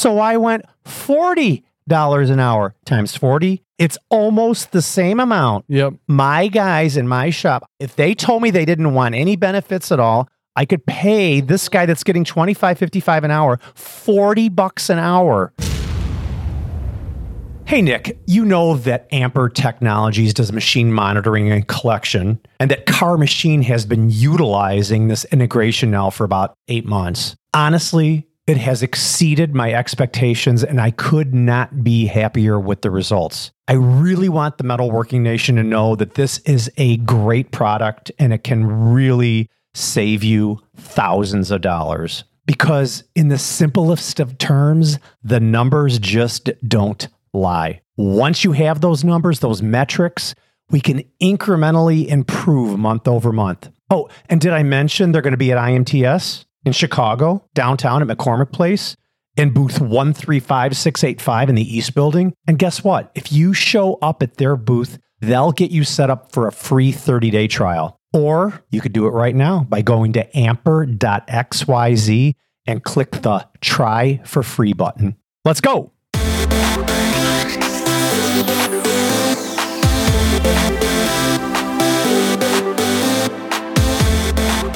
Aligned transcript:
So 0.00 0.18
I 0.18 0.38
went 0.38 0.64
$40 0.86 1.62
an 1.90 2.40
hour 2.40 2.74
times 2.86 3.14
40. 3.16 3.62
It's 3.76 3.98
almost 4.08 4.72
the 4.72 4.80
same 4.80 5.20
amount. 5.20 5.66
Yep. 5.68 5.92
My 6.08 6.48
guys 6.48 6.96
in 6.96 7.06
my 7.06 7.28
shop, 7.28 7.68
if 7.78 7.96
they 7.96 8.14
told 8.14 8.40
me 8.40 8.50
they 8.50 8.64
didn't 8.64 8.94
want 8.94 9.14
any 9.14 9.36
benefits 9.36 9.92
at 9.92 10.00
all, 10.00 10.26
I 10.56 10.64
could 10.64 10.86
pay 10.86 11.42
this 11.42 11.68
guy 11.68 11.84
that's 11.84 12.02
getting 12.02 12.24
25, 12.24 12.78
55 12.78 13.24
an 13.24 13.30
hour, 13.30 13.60
40 13.74 14.48
bucks 14.48 14.88
an 14.88 14.98
hour. 14.98 15.52
Hey, 17.66 17.82
Nick, 17.82 18.18
you 18.26 18.46
know 18.46 18.76
that 18.76 19.06
Amper 19.12 19.52
Technologies 19.52 20.32
does 20.32 20.50
machine 20.50 20.94
monitoring 20.94 21.52
and 21.52 21.68
collection, 21.68 22.40
and 22.58 22.70
that 22.70 22.86
Carr 22.86 23.18
Machine 23.18 23.60
has 23.62 23.84
been 23.84 24.08
utilizing 24.08 25.08
this 25.08 25.26
integration 25.26 25.90
now 25.90 26.08
for 26.08 26.24
about 26.24 26.54
eight 26.68 26.86
months. 26.86 27.36
Honestly, 27.52 28.26
it 28.46 28.56
has 28.56 28.82
exceeded 28.82 29.54
my 29.54 29.72
expectations, 29.72 30.64
and 30.64 30.80
I 30.80 30.90
could 30.90 31.34
not 31.34 31.84
be 31.84 32.06
happier 32.06 32.58
with 32.58 32.82
the 32.82 32.90
results. 32.90 33.52
I 33.68 33.74
really 33.74 34.28
want 34.28 34.58
the 34.58 34.64
Metalworking 34.64 35.20
Nation 35.20 35.56
to 35.56 35.62
know 35.62 35.94
that 35.96 36.14
this 36.14 36.38
is 36.40 36.70
a 36.76 36.96
great 36.98 37.52
product 37.52 38.10
and 38.18 38.32
it 38.32 38.42
can 38.42 38.92
really 38.92 39.48
save 39.74 40.24
you 40.24 40.60
thousands 40.76 41.50
of 41.50 41.60
dollars. 41.60 42.24
Because, 42.46 43.04
in 43.14 43.28
the 43.28 43.38
simplest 43.38 44.18
of 44.18 44.36
terms, 44.38 44.98
the 45.22 45.38
numbers 45.38 46.00
just 46.00 46.50
don't 46.66 47.06
lie. 47.32 47.80
Once 47.96 48.42
you 48.42 48.52
have 48.52 48.80
those 48.80 49.04
numbers, 49.04 49.38
those 49.38 49.62
metrics, 49.62 50.34
we 50.70 50.80
can 50.80 51.04
incrementally 51.22 52.08
improve 52.08 52.76
month 52.78 53.06
over 53.06 53.32
month. 53.32 53.70
Oh, 53.90 54.08
and 54.28 54.40
did 54.40 54.52
I 54.52 54.64
mention 54.64 55.12
they're 55.12 55.22
going 55.22 55.32
to 55.32 55.36
be 55.36 55.52
at 55.52 55.58
IMTS 55.58 56.44
in 56.64 56.72
Chicago, 56.72 57.44
downtown 57.54 58.02
at 58.02 58.16
McCormick 58.16 58.52
Place? 58.52 58.96
In 59.36 59.52
booth 59.52 59.80
135685 59.80 61.48
in 61.48 61.54
the 61.54 61.76
East 61.76 61.94
Building. 61.94 62.34
And 62.46 62.58
guess 62.58 62.84
what? 62.84 63.10
If 63.14 63.32
you 63.32 63.54
show 63.54 63.94
up 64.02 64.22
at 64.22 64.36
their 64.36 64.56
booth, 64.56 64.98
they'll 65.20 65.52
get 65.52 65.70
you 65.70 65.84
set 65.84 66.10
up 66.10 66.32
for 66.32 66.46
a 66.46 66.52
free 66.52 66.92
30 66.92 67.30
day 67.30 67.46
trial. 67.46 67.96
Or 68.12 68.64
you 68.70 68.80
could 68.80 68.92
do 68.92 69.06
it 69.06 69.10
right 69.10 69.34
now 69.34 69.64
by 69.68 69.82
going 69.82 70.12
to 70.14 70.28
amper.xyz 70.32 72.34
and 72.66 72.84
click 72.84 73.10
the 73.22 73.48
try 73.60 74.20
for 74.24 74.42
free 74.42 74.72
button. 74.72 75.16
Let's 75.44 75.60
go. 75.60 75.92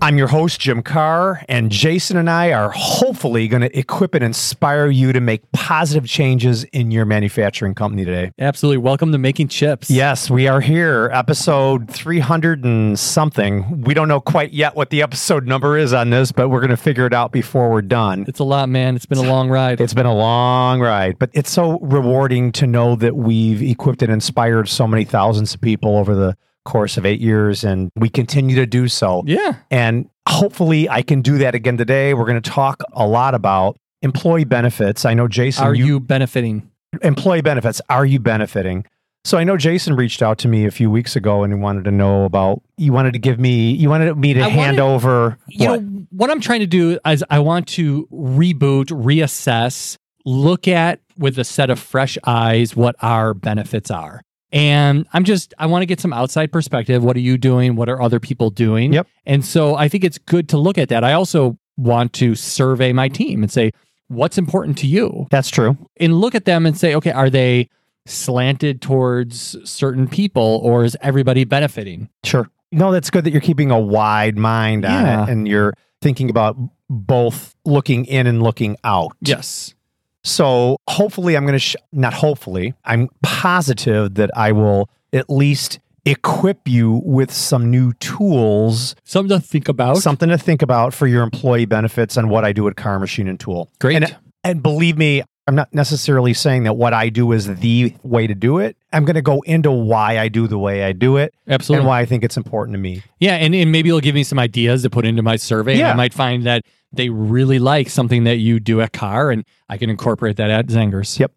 I'm 0.00 0.16
your 0.16 0.28
host, 0.28 0.60
Jim 0.60 0.80
Carr, 0.82 1.42
and 1.48 1.72
Jason 1.72 2.16
and 2.16 2.30
I 2.30 2.52
are 2.52 2.70
hopefully 2.70 3.48
going 3.48 3.62
to 3.62 3.78
equip 3.78 4.14
and 4.14 4.22
inspire 4.22 4.86
you 4.86 5.12
to 5.12 5.20
make 5.20 5.50
positive 5.50 6.06
changes 6.06 6.62
in 6.64 6.92
your 6.92 7.04
manufacturing 7.04 7.74
company 7.74 8.04
today. 8.04 8.30
Absolutely. 8.38 8.76
Welcome 8.78 9.10
to 9.10 9.18
Making 9.18 9.48
Chips. 9.48 9.90
Yes, 9.90 10.30
we 10.30 10.46
are 10.46 10.60
here, 10.60 11.10
episode 11.12 11.90
300 11.90 12.64
and 12.64 12.96
something. 12.96 13.80
We 13.82 13.92
don't 13.92 14.06
know 14.06 14.20
quite 14.20 14.52
yet 14.52 14.76
what 14.76 14.90
the 14.90 15.02
episode 15.02 15.48
number 15.48 15.76
is 15.76 15.92
on 15.92 16.10
this, 16.10 16.30
but 16.30 16.48
we're 16.48 16.60
going 16.60 16.70
to 16.70 16.76
figure 16.76 17.04
it 17.04 17.12
out 17.12 17.32
before 17.32 17.68
we're 17.68 17.82
done. 17.82 18.24
It's 18.28 18.38
a 18.38 18.44
lot, 18.44 18.68
man. 18.68 18.94
It's 18.94 19.06
been 19.06 19.18
a 19.18 19.22
long 19.22 19.50
ride. 19.50 19.80
It's 19.80 19.94
been 19.94 20.06
a 20.06 20.14
long 20.14 20.80
ride, 20.80 21.18
but 21.18 21.30
it's 21.32 21.50
so 21.50 21.80
rewarding 21.80 22.52
to 22.52 22.68
know 22.68 22.94
that 22.94 23.16
we've 23.16 23.62
equipped 23.62 24.02
and 24.02 24.12
inspired 24.12 24.68
so 24.68 24.86
many 24.86 25.04
thousands 25.04 25.54
of 25.54 25.60
people 25.60 25.96
over 25.96 26.14
the 26.14 26.36
course 26.68 26.96
of 26.96 27.04
eight 27.06 27.20
years, 27.20 27.64
and 27.64 27.90
we 27.96 28.08
continue 28.08 28.54
to 28.56 28.66
do 28.66 28.86
so. 28.88 29.22
yeah. 29.26 29.56
And 29.70 30.08
hopefully, 30.28 30.88
I 30.88 31.02
can 31.02 31.22
do 31.22 31.38
that 31.38 31.54
again 31.54 31.76
today. 31.76 32.14
We're 32.14 32.26
going 32.26 32.40
to 32.40 32.50
talk 32.50 32.82
a 32.92 33.06
lot 33.06 33.34
about 33.34 33.76
employee 34.02 34.44
benefits. 34.44 35.04
I 35.04 35.14
know 35.14 35.26
Jason. 35.26 35.64
Are 35.64 35.74
you 35.74 35.98
benefiting? 36.00 36.70
employee 37.02 37.42
benefits? 37.42 37.80
Are 37.90 38.06
you 38.06 38.18
benefiting? 38.20 38.84
So 39.24 39.36
I 39.36 39.44
know 39.44 39.56
Jason 39.58 39.94
reached 39.96 40.22
out 40.22 40.38
to 40.38 40.48
me 40.48 40.64
a 40.64 40.70
few 40.70 40.90
weeks 40.90 41.14
ago 41.16 41.42
and 41.42 41.52
he 41.52 41.58
wanted 41.58 41.84
to 41.84 41.90
know 41.90 42.24
about. 42.24 42.62
You 42.78 42.92
wanted 42.92 43.12
to 43.14 43.18
give 43.18 43.38
me. 43.38 43.72
You 43.72 43.90
wanted 43.90 44.16
me 44.16 44.32
to 44.34 44.40
I 44.42 44.48
hand 44.48 44.78
wanted- 44.78 44.94
over. 44.94 45.38
You 45.48 45.68
what? 45.70 45.82
know, 45.82 46.06
what 46.10 46.30
I'm 46.30 46.40
trying 46.40 46.60
to 46.60 46.66
do 46.66 46.98
is 47.04 47.22
I 47.28 47.40
want 47.40 47.66
to 47.68 48.06
reboot, 48.12 48.86
reassess, 48.86 49.96
look 50.24 50.68
at 50.68 51.00
with 51.18 51.38
a 51.38 51.44
set 51.44 51.68
of 51.68 51.78
fresh 51.78 52.16
eyes 52.24 52.76
what 52.76 52.94
our 53.02 53.34
benefits 53.34 53.90
are. 53.90 54.22
And 54.52 55.06
I'm 55.12 55.24
just, 55.24 55.52
I 55.58 55.66
want 55.66 55.82
to 55.82 55.86
get 55.86 56.00
some 56.00 56.12
outside 56.12 56.50
perspective. 56.52 57.04
What 57.04 57.16
are 57.16 57.20
you 57.20 57.36
doing? 57.36 57.76
What 57.76 57.88
are 57.88 58.00
other 58.00 58.18
people 58.20 58.50
doing? 58.50 58.92
Yep. 58.92 59.06
And 59.26 59.44
so 59.44 59.74
I 59.74 59.88
think 59.88 60.04
it's 60.04 60.18
good 60.18 60.48
to 60.50 60.58
look 60.58 60.78
at 60.78 60.88
that. 60.88 61.04
I 61.04 61.12
also 61.12 61.58
want 61.76 62.12
to 62.14 62.34
survey 62.34 62.92
my 62.92 63.08
team 63.08 63.42
and 63.42 63.52
say, 63.52 63.72
what's 64.08 64.38
important 64.38 64.78
to 64.78 64.86
you? 64.86 65.26
That's 65.30 65.50
true. 65.50 65.76
And 65.98 66.14
look 66.18 66.34
at 66.34 66.46
them 66.46 66.64
and 66.64 66.76
say, 66.78 66.94
okay, 66.94 67.10
are 67.12 67.28
they 67.28 67.68
slanted 68.06 68.80
towards 68.80 69.56
certain 69.70 70.08
people 70.08 70.60
or 70.64 70.82
is 70.84 70.96
everybody 71.02 71.44
benefiting? 71.44 72.08
Sure. 72.24 72.48
No, 72.72 72.90
that's 72.90 73.10
good 73.10 73.24
that 73.24 73.30
you're 73.32 73.40
keeping 73.42 73.70
a 73.70 73.78
wide 73.78 74.36
mind 74.38 74.84
on 74.86 74.92
Yeah. 75.04 75.22
it 75.24 75.28
and 75.30 75.46
you're 75.46 75.74
thinking 76.00 76.30
about 76.30 76.56
both 76.88 77.54
looking 77.66 78.06
in 78.06 78.26
and 78.26 78.42
looking 78.42 78.76
out. 78.82 79.12
Yes. 79.20 79.74
So 80.24 80.76
hopefully, 80.88 81.36
I'm 81.36 81.44
going 81.44 81.54
to, 81.54 81.58
sh- 81.58 81.76
not 81.92 82.12
hopefully, 82.14 82.74
I'm 82.84 83.08
positive 83.22 84.14
that 84.14 84.30
I 84.36 84.52
will 84.52 84.90
at 85.12 85.30
least 85.30 85.78
equip 86.04 86.66
you 86.66 87.00
with 87.04 87.30
some 87.32 87.70
new 87.70 87.92
tools, 87.94 88.94
Something 89.04 89.38
to 89.40 89.46
think 89.46 89.68
about. 89.68 89.98
something 89.98 90.28
to 90.30 90.38
think 90.38 90.62
about 90.62 90.94
for 90.94 91.06
your 91.06 91.22
employee 91.22 91.66
benefits 91.66 92.16
and 92.16 92.30
what 92.30 92.44
I 92.44 92.52
do 92.52 92.66
at 92.68 92.76
Carr 92.76 92.98
Machine 92.98 93.28
and 93.28 93.38
Tool. 93.38 93.70
Great. 93.78 93.96
And, 94.02 94.16
and 94.42 94.62
believe 94.62 94.96
me, 94.96 95.22
I'm 95.48 95.54
not 95.54 95.72
necessarily 95.72 96.34
saying 96.34 96.64
that 96.64 96.74
what 96.74 96.92
I 96.92 97.08
do 97.08 97.32
is 97.32 97.46
the 97.46 97.94
way 98.02 98.26
to 98.26 98.34
do 98.34 98.58
it. 98.58 98.76
I'm 98.92 99.06
going 99.06 99.14
to 99.14 99.22
go 99.22 99.40
into 99.46 99.70
why 99.70 100.18
I 100.18 100.28
do 100.28 100.46
the 100.46 100.58
way 100.58 100.84
I 100.84 100.92
do 100.92 101.16
it 101.16 101.32
Absolutely. 101.48 101.80
and 101.80 101.88
why 101.88 102.00
I 102.00 102.04
think 102.04 102.22
it's 102.22 102.36
important 102.36 102.74
to 102.74 102.78
me. 102.78 103.02
Yeah, 103.18 103.36
and, 103.36 103.54
and 103.54 103.72
maybe 103.72 103.88
it'll 103.88 104.02
give 104.02 104.14
me 104.14 104.24
some 104.24 104.38
ideas 104.38 104.82
to 104.82 104.90
put 104.90 105.06
into 105.06 105.22
my 105.22 105.36
survey. 105.36 105.78
Yeah. 105.78 105.92
I 105.92 105.94
might 105.94 106.12
find 106.12 106.44
that 106.44 106.66
they 106.92 107.08
really 107.08 107.58
like 107.58 107.88
something 107.88 108.24
that 108.24 108.36
you 108.36 108.60
do 108.60 108.82
at 108.82 108.92
Carr, 108.92 109.30
and 109.30 109.42
I 109.70 109.78
can 109.78 109.88
incorporate 109.88 110.36
that 110.36 110.50
at 110.50 110.66
Zengers. 110.66 111.18
Yep. 111.18 111.32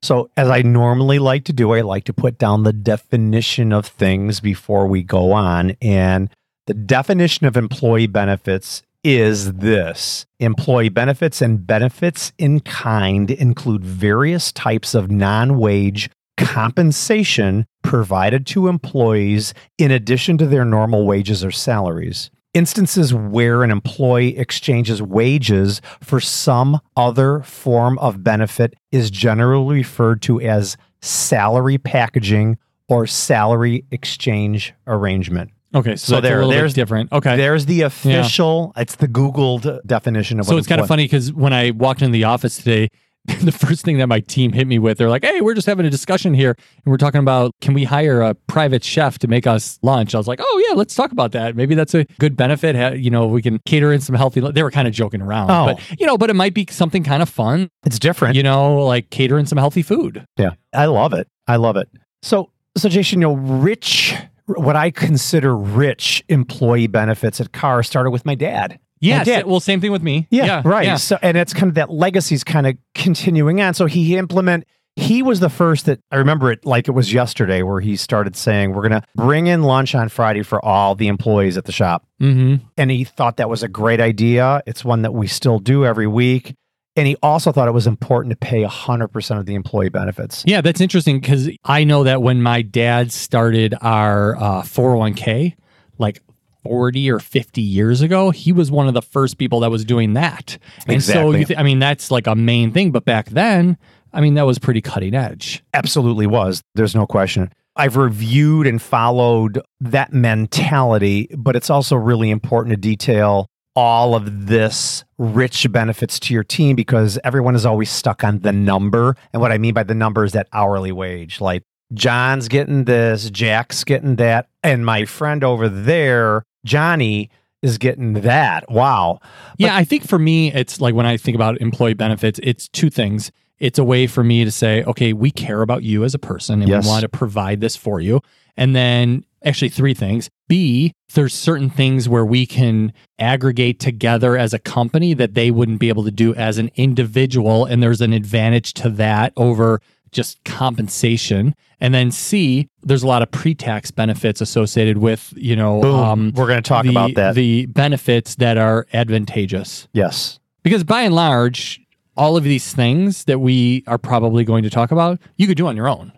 So, 0.00 0.30
as 0.38 0.48
I 0.48 0.62
normally 0.62 1.18
like 1.18 1.44
to 1.44 1.52
do, 1.52 1.72
I 1.74 1.82
like 1.82 2.04
to 2.04 2.14
put 2.14 2.38
down 2.38 2.62
the 2.62 2.72
definition 2.72 3.74
of 3.74 3.84
things 3.84 4.40
before 4.40 4.86
we 4.86 5.02
go 5.02 5.32
on. 5.32 5.76
And 5.82 6.30
the 6.66 6.72
definition 6.72 7.46
of 7.46 7.58
employee 7.58 8.06
benefits 8.06 8.82
is 9.02 9.54
this 9.54 10.26
employee 10.38 10.88
benefits 10.88 11.40
and 11.40 11.66
benefits 11.66 12.32
in 12.38 12.60
kind 12.60 13.30
include 13.30 13.84
various 13.84 14.52
types 14.52 14.94
of 14.94 15.10
non 15.10 15.58
wage 15.58 16.10
compensation 16.36 17.66
provided 17.82 18.46
to 18.46 18.68
employees 18.68 19.54
in 19.78 19.90
addition 19.90 20.38
to 20.38 20.46
their 20.46 20.64
normal 20.64 21.06
wages 21.06 21.44
or 21.44 21.50
salaries. 21.50 22.30
Instances 22.52 23.14
where 23.14 23.62
an 23.62 23.70
employee 23.70 24.36
exchanges 24.36 25.00
wages 25.00 25.80
for 26.00 26.18
some 26.18 26.80
other 26.96 27.42
form 27.42 27.96
of 27.98 28.24
benefit 28.24 28.74
is 28.90 29.10
generally 29.10 29.76
referred 29.76 30.20
to 30.22 30.40
as 30.40 30.76
salary 31.00 31.78
packaging 31.78 32.58
or 32.88 33.06
salary 33.06 33.84
exchange 33.92 34.74
arrangement. 34.86 35.50
Okay, 35.74 35.96
so, 35.96 36.14
So 36.16 36.20
there- 36.20 36.46
there's- 36.46 36.72
different. 36.74 37.12
Okay. 37.12 37.36
There's 37.36 37.66
the 37.66 37.82
official, 37.82 38.72
it's 38.76 38.96
the 38.96 39.08
Googled 39.08 39.80
definition 39.86 40.40
of 40.40 40.46
so 40.46 40.52
what 40.54 40.58
it's 40.58 40.66
kind 40.68 40.80
of 40.80 40.88
funny 40.88 41.04
because 41.04 41.32
when 41.32 41.52
I 41.52 41.70
walked 41.70 42.02
into 42.02 42.12
the 42.12 42.24
office 42.24 42.56
today, 42.56 42.88
the 43.42 43.52
first 43.52 43.84
thing 43.84 43.98
that 43.98 44.06
my 44.08 44.20
team 44.20 44.52
hit 44.52 44.66
me 44.66 44.78
with, 44.78 44.96
they're 44.96 45.10
like, 45.10 45.22
"Hey, 45.22 45.42
we're 45.42 45.52
just 45.52 45.66
having 45.66 45.84
a 45.84 45.90
discussion 45.90 46.32
here, 46.32 46.56
and 46.58 46.86
we're 46.86 46.96
talking 46.96 47.18
about 47.20 47.52
can 47.60 47.74
we 47.74 47.84
hire 47.84 48.22
a 48.22 48.34
private 48.34 48.82
chef 48.82 49.18
to 49.18 49.28
make 49.28 49.46
us 49.46 49.78
lunch?" 49.82 50.14
I 50.14 50.18
was 50.18 50.26
like, 50.26 50.40
"Oh 50.42 50.64
yeah, 50.66 50.74
let's 50.74 50.94
talk 50.94 51.12
about 51.12 51.32
that. 51.32 51.54
Maybe 51.54 51.74
that's 51.74 51.94
a 51.94 52.06
good 52.18 52.34
benefit. 52.34 52.98
You 52.98 53.10
know, 53.10 53.26
we 53.26 53.42
can 53.42 53.60
cater 53.66 53.92
in 53.92 54.00
some 54.00 54.14
healthy." 54.16 54.40
They 54.40 54.62
were 54.62 54.70
kind 54.70 54.88
of 54.88 54.94
joking 54.94 55.20
around, 55.20 55.50
Oh. 55.50 55.66
but 55.74 56.00
you 56.00 56.06
know, 56.06 56.16
but 56.16 56.30
it 56.30 56.34
might 56.34 56.54
be 56.54 56.66
something 56.70 57.04
kind 57.04 57.22
of 57.22 57.28
fun. 57.28 57.68
It's 57.84 57.98
different. 57.98 58.36
You 58.36 58.42
know, 58.42 58.82
like 58.86 59.10
cater 59.10 59.38
in 59.38 59.44
some 59.44 59.58
healthy 59.58 59.82
food. 59.82 60.24
Yeah, 60.38 60.52
I 60.72 60.86
love 60.86 61.12
it. 61.12 61.28
I 61.46 61.56
love 61.56 61.76
it. 61.76 61.88
So, 62.22 62.48
so 62.78 62.88
Jason, 62.88 63.20
you 63.20 63.28
know, 63.28 63.34
rich, 63.34 64.14
what 64.56 64.76
I 64.76 64.90
consider 64.90 65.56
rich 65.56 66.22
employee 66.28 66.86
benefits 66.86 67.40
at 67.40 67.52
Carr 67.52 67.82
started 67.82 68.10
with 68.10 68.24
my 68.24 68.34
dad. 68.34 68.78
Yeah. 69.00 69.24
did. 69.24 69.46
Well, 69.46 69.60
same 69.60 69.80
thing 69.80 69.92
with 69.92 70.02
me. 70.02 70.26
Yeah, 70.30 70.62
right. 70.64 70.84
Yeah. 70.84 70.96
So, 70.96 71.18
and 71.22 71.36
it's 71.36 71.54
kind 71.54 71.68
of 71.68 71.74
that 71.76 71.90
legacy's 71.90 72.44
kind 72.44 72.66
of 72.66 72.76
continuing 72.94 73.60
on. 73.60 73.74
So 73.74 73.86
he 73.86 74.16
implement. 74.16 74.64
He 74.96 75.22
was 75.22 75.40
the 75.40 75.48
first 75.48 75.86
that 75.86 76.00
I 76.10 76.16
remember 76.16 76.50
it 76.50 76.66
like 76.66 76.88
it 76.88 76.90
was 76.90 77.12
yesterday, 77.12 77.62
where 77.62 77.80
he 77.80 77.96
started 77.96 78.36
saying, 78.36 78.74
"We're 78.74 78.86
going 78.86 79.00
to 79.00 79.06
bring 79.14 79.46
in 79.46 79.62
lunch 79.62 79.94
on 79.94 80.08
Friday 80.10 80.42
for 80.42 80.62
all 80.62 80.94
the 80.94 81.08
employees 81.08 81.56
at 81.56 81.64
the 81.64 81.72
shop." 81.72 82.04
hmm 82.18 82.56
And 82.76 82.90
he 82.90 83.04
thought 83.04 83.38
that 83.38 83.48
was 83.48 83.62
a 83.62 83.68
great 83.68 84.00
idea. 84.00 84.62
It's 84.66 84.84
one 84.84 85.02
that 85.02 85.14
we 85.14 85.26
still 85.28 85.58
do 85.60 85.86
every 85.86 86.08
week. 86.08 86.54
And 86.96 87.06
he 87.06 87.16
also 87.22 87.52
thought 87.52 87.68
it 87.68 87.72
was 87.72 87.86
important 87.86 88.30
to 88.32 88.36
pay 88.36 88.64
100% 88.64 89.38
of 89.38 89.46
the 89.46 89.54
employee 89.54 89.90
benefits. 89.90 90.42
Yeah, 90.46 90.60
that's 90.60 90.80
interesting 90.80 91.20
because 91.20 91.48
I 91.64 91.84
know 91.84 92.04
that 92.04 92.20
when 92.20 92.42
my 92.42 92.62
dad 92.62 93.12
started 93.12 93.74
our 93.80 94.36
uh, 94.36 94.62
401k, 94.62 95.54
like 95.98 96.20
40 96.64 97.10
or 97.10 97.20
50 97.20 97.62
years 97.62 98.02
ago, 98.02 98.30
he 98.30 98.52
was 98.52 98.70
one 98.70 98.88
of 98.88 98.94
the 98.94 99.02
first 99.02 99.38
people 99.38 99.60
that 99.60 99.70
was 99.70 99.84
doing 99.84 100.14
that. 100.14 100.58
And 100.86 101.02
so, 101.02 101.30
you 101.32 101.44
th- 101.44 101.58
I 101.58 101.62
mean, 101.62 101.78
that's 101.78 102.10
like 102.10 102.26
a 102.26 102.34
main 102.34 102.72
thing. 102.72 102.90
But 102.90 103.04
back 103.04 103.30
then, 103.30 103.78
I 104.12 104.20
mean, 104.20 104.34
that 104.34 104.46
was 104.46 104.58
pretty 104.58 104.80
cutting 104.80 105.14
edge. 105.14 105.62
Absolutely 105.72 106.26
was. 106.26 106.62
There's 106.74 106.94
no 106.94 107.06
question. 107.06 107.52
I've 107.76 107.96
reviewed 107.96 108.66
and 108.66 108.82
followed 108.82 109.62
that 109.80 110.12
mentality, 110.12 111.28
but 111.36 111.56
it's 111.56 111.70
also 111.70 111.96
really 111.96 112.30
important 112.30 112.72
to 112.72 112.76
detail 112.76 113.46
all 113.76 114.14
of 114.14 114.46
this 114.48 115.04
rich 115.18 115.70
benefits 115.70 116.18
to 116.20 116.34
your 116.34 116.44
team 116.44 116.74
because 116.76 117.18
everyone 117.24 117.54
is 117.54 117.64
always 117.64 117.90
stuck 117.90 118.24
on 118.24 118.40
the 118.40 118.52
number. 118.52 119.16
And 119.32 119.40
what 119.40 119.52
I 119.52 119.58
mean 119.58 119.74
by 119.74 119.84
the 119.84 119.94
number 119.94 120.24
is 120.24 120.32
that 120.32 120.48
hourly 120.52 120.92
wage. 120.92 121.40
Like 121.40 121.62
John's 121.94 122.48
getting 122.48 122.84
this, 122.84 123.30
Jack's 123.30 123.84
getting 123.84 124.16
that, 124.16 124.48
and 124.62 124.84
my 124.84 125.04
friend 125.04 125.42
over 125.44 125.68
there, 125.68 126.44
Johnny, 126.64 127.30
is 127.62 127.78
getting 127.78 128.14
that. 128.14 128.70
Wow. 128.70 129.20
yeah, 129.58 129.76
I 129.76 129.84
think 129.84 130.06
for 130.06 130.18
me, 130.18 130.52
it's 130.52 130.80
like 130.80 130.94
when 130.94 131.06
I 131.06 131.16
think 131.16 131.34
about 131.34 131.60
employee 131.60 131.94
benefits, 131.94 132.40
it's 132.42 132.68
two 132.68 132.90
things. 132.90 133.30
It's 133.58 133.78
a 133.78 133.84
way 133.84 134.06
for 134.06 134.24
me 134.24 134.44
to 134.44 134.50
say, 134.50 134.82
okay, 134.84 135.12
we 135.12 135.30
care 135.30 135.60
about 135.60 135.82
you 135.82 136.02
as 136.04 136.14
a 136.14 136.18
person 136.18 136.62
and 136.62 136.68
Yes. 136.70 136.84
we 136.84 136.88
want 136.88 137.02
to 137.02 137.08
provide 137.10 137.60
this 137.60 137.76
for 137.76 138.00
you. 138.00 138.20
And 138.56 138.74
then 138.74 139.24
actually 139.44 139.68
three 139.68 139.94
things. 139.94 140.28
B, 140.48 140.92
there's 141.14 141.34
certain 141.34 141.70
things 141.70 142.08
where 142.08 142.24
we 142.24 142.46
can 142.46 142.92
aggregate 143.18 143.80
together 143.80 144.36
as 144.36 144.52
a 144.52 144.58
company 144.58 145.14
that 145.14 145.34
they 145.34 145.50
wouldn't 145.50 145.80
be 145.80 145.88
able 145.88 146.04
to 146.04 146.10
do 146.10 146.34
as 146.34 146.58
an 146.58 146.70
individual. 146.76 147.64
And 147.64 147.82
there's 147.82 148.00
an 148.00 148.12
advantage 148.12 148.74
to 148.74 148.90
that 148.90 149.32
over 149.36 149.80
just 150.12 150.42
compensation. 150.44 151.54
And 151.80 151.94
then 151.94 152.10
C, 152.10 152.68
there's 152.82 153.02
a 153.02 153.06
lot 153.06 153.22
of 153.22 153.30
pre-tax 153.30 153.90
benefits 153.90 154.40
associated 154.40 154.98
with, 154.98 155.32
you 155.36 155.54
know, 155.56 155.80
Boom. 155.80 155.94
um, 155.94 156.32
We're 156.34 156.48
going 156.48 156.62
to 156.62 156.68
talk 156.68 156.84
the, 156.84 156.90
about 156.90 157.14
that. 157.14 157.34
The 157.34 157.66
benefits 157.66 158.34
that 158.36 158.56
are 158.58 158.86
advantageous. 158.92 159.88
yes. 159.92 160.38
Because 160.62 160.84
by 160.84 161.02
and 161.02 161.14
large, 161.14 161.80
all 162.18 162.36
of 162.36 162.44
these 162.44 162.74
things 162.74 163.24
that 163.24 163.38
we 163.38 163.82
are 163.86 163.96
probably 163.96 164.44
going 164.44 164.62
to 164.64 164.68
talk 164.68 164.90
about, 164.92 165.18
you 165.38 165.46
could 165.46 165.56
do 165.56 165.66
on 165.68 165.74
your 165.74 165.88
own. 165.88 166.12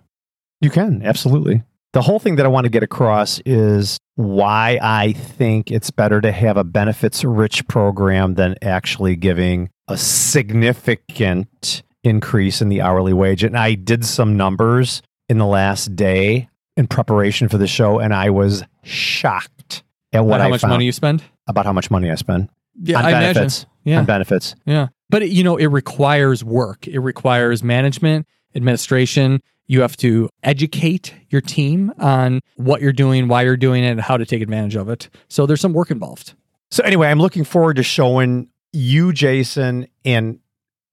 You 0.61 0.69
can, 0.69 1.01
absolutely. 1.05 1.63
The 1.93 2.01
whole 2.03 2.19
thing 2.19 2.37
that 2.37 2.47
I 2.47 2.49
want 2.49 2.65
to 2.65 2.71
get 2.71 2.83
across 2.83 3.41
is 3.45 3.99
why 4.15 4.79
I 4.83 5.13
think 5.13 5.71
it's 5.71 5.91
better 5.91 6.21
to 6.23 6.33
have 6.33 6.57
a 6.57 6.65
benefits 6.65 7.23
rich 7.23 7.67
program 7.69 8.35
than 8.35 8.55
actually 8.63 9.15
giving 9.17 9.69
a 9.89 9.97
significant 9.99 11.83
increase 12.03 12.63
in 12.63 12.69
the 12.69 12.81
hourly 12.81 13.13
wage. 13.13 13.45
And 13.45 13.57
I 13.57 13.75
did 13.75 14.05
some 14.05 14.37
numbers 14.37 15.03
in 15.29 15.39
the 15.39 15.47
last 15.47 15.95
day 15.95 16.49
in 16.77 16.87
preparation 16.87 17.49
for 17.49 17.59
the 17.59 17.67
show, 17.67 17.99
and 17.99 18.15
I 18.15 18.31
was 18.31 18.65
shocked 18.83 19.83
at 20.13 20.25
what 20.25 20.37
About 20.37 20.41
how 20.41 20.47
I 20.47 20.51
much 20.51 20.61
found 20.63 20.71
money 20.73 20.85
you 20.87 20.93
spend? 20.93 21.23
about 21.47 21.67
how 21.67 21.73
much 21.73 21.91
money 21.91 22.11
I 22.11 22.15
spend 22.15 22.49
Yeah, 22.83 22.99
on 22.99 23.05
I 23.07 23.11
benefits. 23.13 23.37
imagine. 23.65 23.69
Yeah. 23.85 23.99
On 23.99 24.05
benefits. 24.07 24.55
Yeah. 24.65 24.89
But, 25.11 25.23
it, 25.25 25.31
you 25.31 25.45
know, 25.45 25.57
it 25.59 25.67
requires 25.67 26.43
work, 26.43 26.89
it 26.89 27.01
requires 27.01 27.63
management, 27.63 28.27
administration. 28.55 29.41
You 29.67 29.81
have 29.81 29.97
to 29.99 30.29
educate 30.43 31.15
your 31.31 31.41
team 31.41 31.93
on 31.99 32.41
what 32.57 32.83
you're 32.83 32.93
doing, 32.93 33.29
why 33.29 33.43
you're 33.43 33.57
doing 33.57 33.85
it, 33.85 33.91
and 33.91 34.01
how 34.01 34.17
to 34.17 34.27
take 34.27 34.43
advantage 34.43 34.77
of 34.77 34.89
it. 34.89 35.09
So 35.29 35.47
there's 35.47 35.61
some 35.61 35.73
work 35.73 35.91
involved. 35.91 36.35
So 36.71 36.83
anyway, 36.85 37.09
I'm 37.09 37.21
looking 37.21 37.45
forward 37.45 37.77
to 37.77 37.83
showing 37.83 38.49
you, 38.73 39.13
Jason, 39.13 39.87
and 40.05 40.41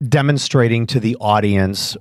demonstrating 0.08 0.88
to 0.88 1.00
the 1.00 1.16
audience 1.20 1.98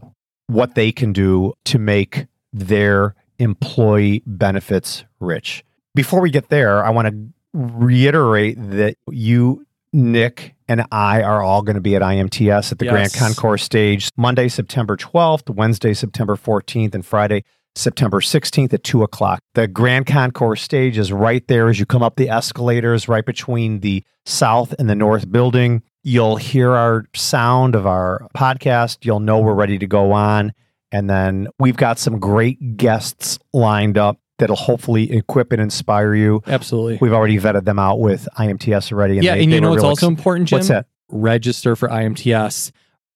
what 0.47 0.75
they 0.75 0.93
can 0.93 1.13
do 1.13 1.55
to 1.65 1.79
make 1.79 2.27
their 2.53 3.15
employee 3.39 4.23
benefits 4.27 5.05
rich. 5.21 5.65
Before 5.95 6.21
we 6.21 6.31
get 6.31 6.49
there, 6.49 6.85
I 6.85 6.91
want 6.91 7.09
to 7.09 7.33
reiterate 7.53 8.57
that 8.71 8.97
you, 9.11 9.67
Nick, 9.93 10.55
and 10.69 10.85
I 10.93 11.23
are 11.23 11.43
all 11.43 11.63
going 11.63 11.77
to 11.77 11.81
be 11.81 11.97
at 11.97 12.03
IMTS 12.03 12.73
at 12.73 12.79
the 12.79 12.87
Grand 12.87 13.13
Concourse 13.13 13.63
stage 13.63 14.11
Monday, 14.17 14.49
September 14.49 14.97
12th, 14.97 15.55
Wednesday, 15.55 15.95
September 15.95 16.37
14th, 16.37 16.95
and 16.95 17.05
Friday, 17.05 17.45
September 17.75 18.21
16th 18.21 18.73
at 18.75 18.85
2 18.85 19.03
o'clock. 19.03 19.41
The 19.55 19.67
Grand 19.67 20.07
Concourse 20.07 20.63
stage 20.63 20.99
is 20.99 21.13
right 21.13 21.47
there 21.49 21.69
as 21.69 21.81
you 21.81 21.87
come 21.87 22.03
up 22.03 22.17
the 22.17 22.29
escalators, 22.29 23.09
right 23.09 23.25
between 23.25 23.81
the 23.81 24.05
south 24.27 24.75
and 24.79 24.91
the 24.91 24.95
north 24.95 25.31
building. 25.31 25.83
You'll 26.05 26.37
hear 26.37 26.73
our 26.73 27.07
sound 27.15 27.75
of 27.75 27.87
our 27.87 28.27
podcast. 28.37 29.05
You'll 29.05 29.21
know 29.21 29.41
we're 29.41 29.55
ready 29.55 29.79
to 29.79 29.87
go 29.87 30.13
on. 30.13 30.53
And 30.91 31.09
then 31.09 31.49
we've 31.59 31.77
got 31.77 31.99
some 31.99 32.19
great 32.19 32.77
guests 32.77 33.39
lined 33.53 33.99
up 33.99 34.19
that'll 34.39 34.57
hopefully 34.57 35.13
equip 35.13 35.53
and 35.53 35.61
inspire 35.61 36.15
you. 36.15 36.43
Absolutely. 36.47 36.99
We've 37.01 37.13
already 37.13 37.39
vetted 37.39 37.65
them 37.65 37.79
out 37.79 38.01
with 38.01 38.29
IMTS 38.39 38.93
already. 38.93 39.17
yeah. 39.17 39.35
they- 39.35 39.43
and 39.43 39.53
you 39.53 39.61
know 39.61 39.71
what's 39.71 39.83
also 39.83 40.07
ex- 40.07 40.19
important, 40.19 40.49
Jim? 40.49 40.59
What's 40.59 40.69
that? 40.69 40.87
Register 41.11 41.75
for 41.77 41.89
IMTS. 41.89 42.71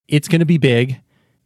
It's 0.09 0.29
going 0.29 0.41
to 0.41 0.47
be 0.47 0.59
big 0.59 1.01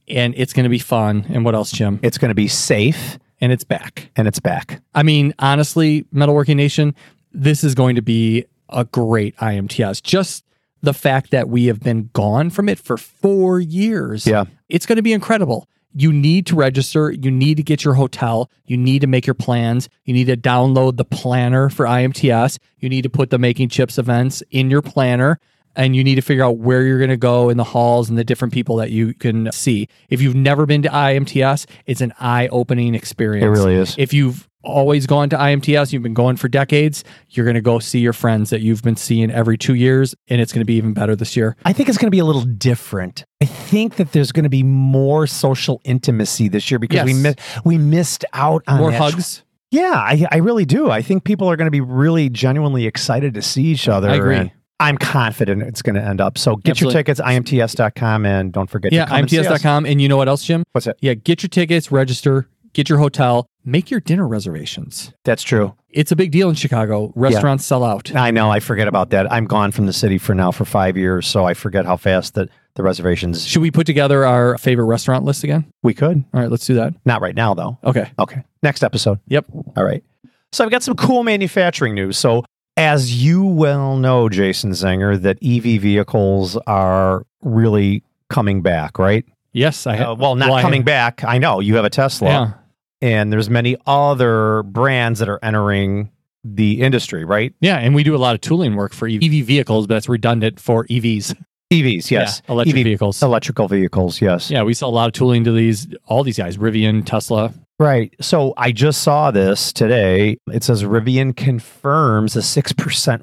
and 0.09 0.35
it's 0.37 0.53
going 0.53 0.65
to 0.65 0.71
be 0.71 0.79
fun. 0.79 1.27
And 1.29 1.45
what 1.45 1.55
else, 1.55 1.71
Jim? 1.71 2.01
It's 2.03 2.19
going 2.19 2.31
to 2.31 2.35
be 2.35 2.49
safe 2.49 3.19
And 3.41 3.53
it's 3.53 3.65
back. 3.65 4.11
and 4.17 4.27
it's 4.27 4.41
back. 4.41 4.81
I 4.95 5.03
mean, 5.03 5.35
honestly, 5.39 6.05
Metalworking 6.15 6.57
Nation, 6.57 6.95
this 7.33 7.63
is 7.65 7.75
going 7.75 7.97
to 7.97 8.03
be 8.03 8.45
a 8.69 8.85
great 8.85 9.37
IMTS. 9.37 10.03
Just 10.03 10.45
the 10.83 10.95
fact 10.95 11.31
that 11.33 11.49
we 11.49 11.67
have 11.67 11.81
been 11.81 12.11
gone 12.13 12.49
from 12.51 12.69
it 12.69 12.79
for 12.79 12.97
four 12.97 13.61
years. 13.61 14.27
Yeah. 14.27 14.45
It's 14.69 14.87
going 14.87 14.97
to 14.97 15.03
be 15.03 15.13
incredible. 15.13 15.69
You 15.99 16.13
need 16.13 16.45
to 16.49 16.57
register. 16.57 17.11
You 17.11 17.31
need 17.31 17.57
to 17.57 17.63
get 17.63 17.83
your 17.83 17.95
hotel. 17.95 18.51
You 18.67 18.77
need 18.77 19.01
to 19.01 19.07
make 19.07 19.27
your 19.27 19.33
plans. 19.33 19.89
You 20.05 20.13
need 20.13 20.27
to 20.27 20.37
download 20.37 20.99
the 20.99 21.07
planner 21.07 21.71
for 21.71 21.87
IMTS. 21.87 22.59
You 22.79 22.91
need 22.91 23.01
to 23.03 23.09
put 23.09 23.31
the 23.31 23.39
Making 23.39 23.71
Chips 23.71 23.97
events 23.97 24.43
in 24.51 24.71
your 24.71 24.83
planner. 24.83 25.41
And 25.75 25.97
you 25.97 26.05
need 26.05 26.17
to 26.17 26.21
figure 26.21 26.45
out 26.45 26.59
where 26.59 26.83
you're 26.83 26.99
going 26.99 27.09
to 27.09 27.17
go 27.17 27.49
in 27.49 27.57
the 27.57 27.65
halls 27.65 28.11
and 28.11 28.19
the 28.19 28.25
different 28.25 28.53
people 28.53 28.77
that 28.77 28.91
you 28.91 29.15
can 29.15 29.51
see. 29.53 29.89
If 30.11 30.21
you've 30.21 30.35
never 30.35 30.67
been 30.67 30.83
to 30.83 30.89
IMTS, 30.91 31.65
it's 31.87 32.03
an 32.03 32.13
eye 32.21 32.49
opening 32.49 32.95
experience. 32.95 33.45
It 33.45 33.49
really 33.49 33.75
is. 33.75 33.95
If 33.97 34.13
you've 34.13 34.49
always 34.67 35.07
gone 35.07 35.31
to 35.31 35.37
IMTS, 35.37 35.93
you've 35.93 36.03
been 36.03 36.15
going 36.15 36.37
for 36.37 36.49
decades, 36.49 37.05
you're 37.31 37.47
going 37.47 37.55
to 37.55 37.61
go 37.61 37.79
see 37.79 38.01
your 38.01 38.13
friends 38.13 38.51
that 38.51 38.61
you've 38.61 38.83
been 38.83 38.97
seeing 38.97 39.31
every 39.31 39.57
two 39.57 39.75
years, 39.75 40.15
and 40.29 40.41
it's 40.41 40.53
going 40.53 40.61
to 40.61 40.67
be 40.67 40.75
even 40.75 40.93
better 40.93 41.17
this 41.17 41.37
year. 41.37 41.57
I 41.65 41.73
think 41.73 41.89
it's 41.89 41.99
going 41.99 42.09
to 42.09 42.11
be 42.15 42.19
a 42.19 42.25
little 42.25 42.45
different. 42.45 43.25
I 43.41 43.47
think 43.47 43.97
that 43.97 44.13
there's 44.13 44.33
going 44.33 44.45
to 44.45 44.51
be 44.51 44.63
more 44.63 45.27
social 45.27 45.81
intimacy 45.85 46.49
this 46.49 46.71
year 46.71 46.79
because 46.79 47.05
we 47.05 47.15
mi- 47.15 47.35
we 47.65 47.79
missed 47.79 48.25
out 48.33 48.63
on 48.67 48.79
More 48.79 48.93
hugs. 48.93 49.43
Yeah, 49.71 49.93
I, 49.95 50.27
I 50.31 50.37
really 50.39 50.65
do. 50.65 50.91
I 50.91 51.03
think 51.03 51.25
people 51.25 51.49
are 51.51 51.57
going 51.57 51.67
to 51.67 51.73
be 51.73 51.81
really 51.81 52.29
genuinely 52.29 52.87
excited 52.87 53.35
to 53.35 53.43
see 53.43 53.65
each 53.65 53.89
other. 53.89 54.09
I 54.09 54.17
agree. 54.17 54.53
I'm 54.79 54.99
confident 54.99 55.63
it's 55.63 55.81
going 55.81 55.97
to 55.97 56.03
end 56.03 56.21
up. 56.21 56.37
So 56.37 56.57
get 56.57 56.73
Absolutely. 56.73 56.99
your 56.99 57.03
tickets, 57.05 57.21
imts.com, 57.21 58.27
and 58.27 58.53
don't 58.53 58.69
forget 58.69 58.93
Yeah, 58.93 59.07
to 59.07 59.11
come 59.11 59.19
and. 59.21 59.29
IMTS.com. 59.29 59.87
And 59.87 60.03
you 60.03 60.09
know 60.09 60.19
what 60.19 60.29
else, 60.29 60.45
Jim? 60.45 60.65
What's 60.73 60.85
that? 60.85 60.99
Yeah, 61.01 61.15
get 61.15 61.43
your 61.43 61.49
tickets, 61.49 61.91
register, 61.91 62.47
get 62.77 62.89
your 62.91 62.99
hotel, 62.99 63.47
make 63.65 63.91
your 63.91 64.01
dinner 64.01 64.29
reservations. 64.29 65.13
That's 65.25 65.43
true. 65.43 65.75
It's 65.89 66.13
a 66.13 66.17
big 66.17 66.31
deal 66.31 66.49
in 66.51 66.55
Chicago. 66.55 67.11
Restaurants 67.17 67.65
sell 67.65 67.83
out. 67.83 68.15
I 68.15 68.31
know. 68.31 68.51
I 68.51 68.61
forget 68.61 68.87
about 68.87 69.11
that. 69.11 69.33
I'm 69.33 69.47
gone 69.47 69.73
from 69.73 69.87
the 69.87 69.93
city 69.95 70.19
for 70.19 70.35
now 70.35 70.51
for 70.53 70.67
five 70.67 70.97
years, 70.97 71.27
so 71.27 71.47
I 71.47 71.55
forget 71.55 71.87
how 71.87 71.97
fast 71.97 72.35
that 72.35 72.51
the 72.75 72.83
reservations. 72.83 73.47
Should 73.47 73.63
we 73.63 73.71
put 73.71 73.87
together 73.87 74.27
our 74.27 74.59
favorite 74.59 74.85
restaurant 74.85 75.25
list 75.25 75.43
again? 75.43 75.65
We 75.83 75.95
could. 75.95 76.23
All 76.35 76.41
right, 76.41 76.51
let's 76.51 76.67
do 76.67 76.75
that. 76.75 76.93
Not 77.07 77.23
right 77.23 77.35
now, 77.35 77.55
though. 77.55 77.79
Okay. 77.83 78.11
Okay. 78.19 78.45
Next 78.63 78.85
episode. 78.85 79.19
Yep. 79.29 79.47
All 79.77 79.85
right. 79.85 80.05
So 80.53 80.63
I've 80.63 80.71
got 80.71 80.83
some 80.83 80.95
cool 80.95 81.25
manufacturing 81.25 81.95
news. 81.95 82.19
So 82.19 82.45
as 82.77 83.25
you 83.25 83.43
well 83.47 83.97
know, 83.97 84.29
Jason 84.29 84.73
Zenger, 84.73 85.19
that 85.23 85.39
EV 85.43 85.81
vehicles 85.81 86.59
are 86.67 87.25
really 87.41 88.03
coming 88.29 88.61
back, 88.61 88.99
right? 88.99 89.25
Yes, 89.55 89.87
I 89.87 89.97
Uh, 89.97 90.15
well, 90.15 90.35
not 90.35 90.51
I- 90.51 90.61
coming 90.61 90.83
back. 90.83 91.25
I 91.25 91.39
know 91.39 91.61
you 91.61 91.77
have 91.77 91.87
a 91.87 91.91
Tesla, 91.91 92.29
Yeah. 92.29 92.53
And 93.01 93.33
there's 93.33 93.51
many 93.51 93.77
other 93.87 94.63
brands 94.65 95.19
that 95.21 95.29
are 95.29 95.39
entering 95.43 96.11
the 96.45 96.81
industry, 96.81 97.25
right? 97.25 97.53
Yeah, 97.61 97.79
and 97.79 97.95
we 97.95 98.03
do 98.05 98.15
a 98.15 98.19
lot 98.19 98.35
of 98.35 98.41
tooling 98.41 98.77
work 98.77 98.93
for 98.93 99.09
EV 99.09 99.21
vehicles, 99.45 99.87
but 99.87 99.95
that's 99.95 100.09
redundant 100.09 100.61
for 100.61 100.85
EVs. 100.87 101.35
EVs, 101.73 102.11
yes, 102.13 102.43
Yeah, 102.47 102.53
electric 102.53 102.77
EV 102.77 102.85
vehicles. 102.85 103.21
electrical 103.23 103.67
vehicles, 103.67 104.21
yes. 104.21 104.51
Yeah, 104.51 104.63
we 104.63 104.73
sell 104.73 104.89
a 104.89 104.91
lot 104.95 105.07
of 105.09 105.13
tooling 105.15 105.43
to 105.45 105.51
these, 105.53 105.89
all 106.07 106.23
these 106.23 106.39
guys, 106.39 106.57
Rivian, 106.59 107.05
Tesla. 107.05 107.53
Right. 107.81 108.15
So 108.21 108.55
I 108.57 108.71
just 108.73 109.03
saw 109.03 109.31
this 109.33 109.73
today. 109.73 110.39
It 110.53 110.63
says 110.63 110.85
Rivian 110.85 111.37
confirms 111.37 112.37
a 112.37 112.39
6% 112.39 113.23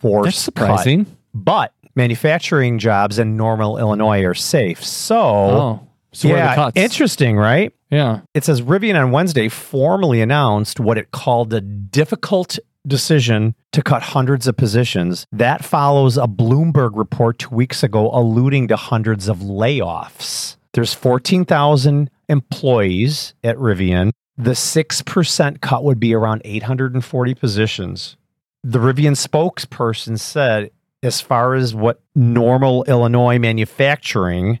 force 0.00 0.24
That's 0.24 0.38
surprising. 0.38 1.04
cut. 1.04 1.14
But 1.34 1.72
manufacturing 1.94 2.78
jobs 2.80 3.18
in 3.20 3.36
Normal, 3.36 3.78
Illinois 3.78 4.24
are 4.24 4.34
safe. 4.34 4.84
So, 4.84 5.16
Oh, 5.20 5.88
so 6.12 6.28
where 6.28 6.38
are 6.38 6.40
yeah, 6.40 6.50
the 6.50 6.62
cuts? 6.62 6.76
interesting, 6.76 7.36
right? 7.36 7.72
yeah. 7.90 8.20
It 8.34 8.44
says 8.44 8.62
Rivian 8.62 9.00
on 9.00 9.10
Wednesday 9.10 9.48
formally 9.48 10.20
announced 10.20 10.80
what 10.80 10.98
it 10.98 11.10
called 11.10 11.52
a 11.52 11.60
difficult 11.60 12.58
decision 12.86 13.54
to 13.72 13.82
cut 13.82 14.02
hundreds 14.02 14.46
of 14.46 14.56
positions. 14.56 15.26
That 15.32 15.64
follows 15.64 16.16
a 16.16 16.26
Bloomberg 16.26 16.96
report 16.96 17.38
two 17.38 17.54
weeks 17.54 17.82
ago 17.82 18.10
alluding 18.12 18.68
to 18.68 18.76
hundreds 18.76 19.28
of 19.28 19.38
layoffs. 19.38 20.56
There's 20.72 20.94
14,000 20.94 22.10
employees 22.28 23.34
at 23.44 23.56
Rivian. 23.56 24.10
The 24.36 24.52
6% 24.52 25.60
cut 25.60 25.84
would 25.84 26.00
be 26.00 26.14
around 26.14 26.42
840 26.44 27.34
positions. 27.34 28.16
The 28.64 28.78
Rivian 28.78 29.16
spokesperson 29.16 30.18
said, 30.18 30.70
as 31.02 31.20
far 31.20 31.54
as 31.54 31.74
what 31.74 32.00
normal 32.14 32.84
Illinois 32.84 33.38
manufacturing 33.38 34.60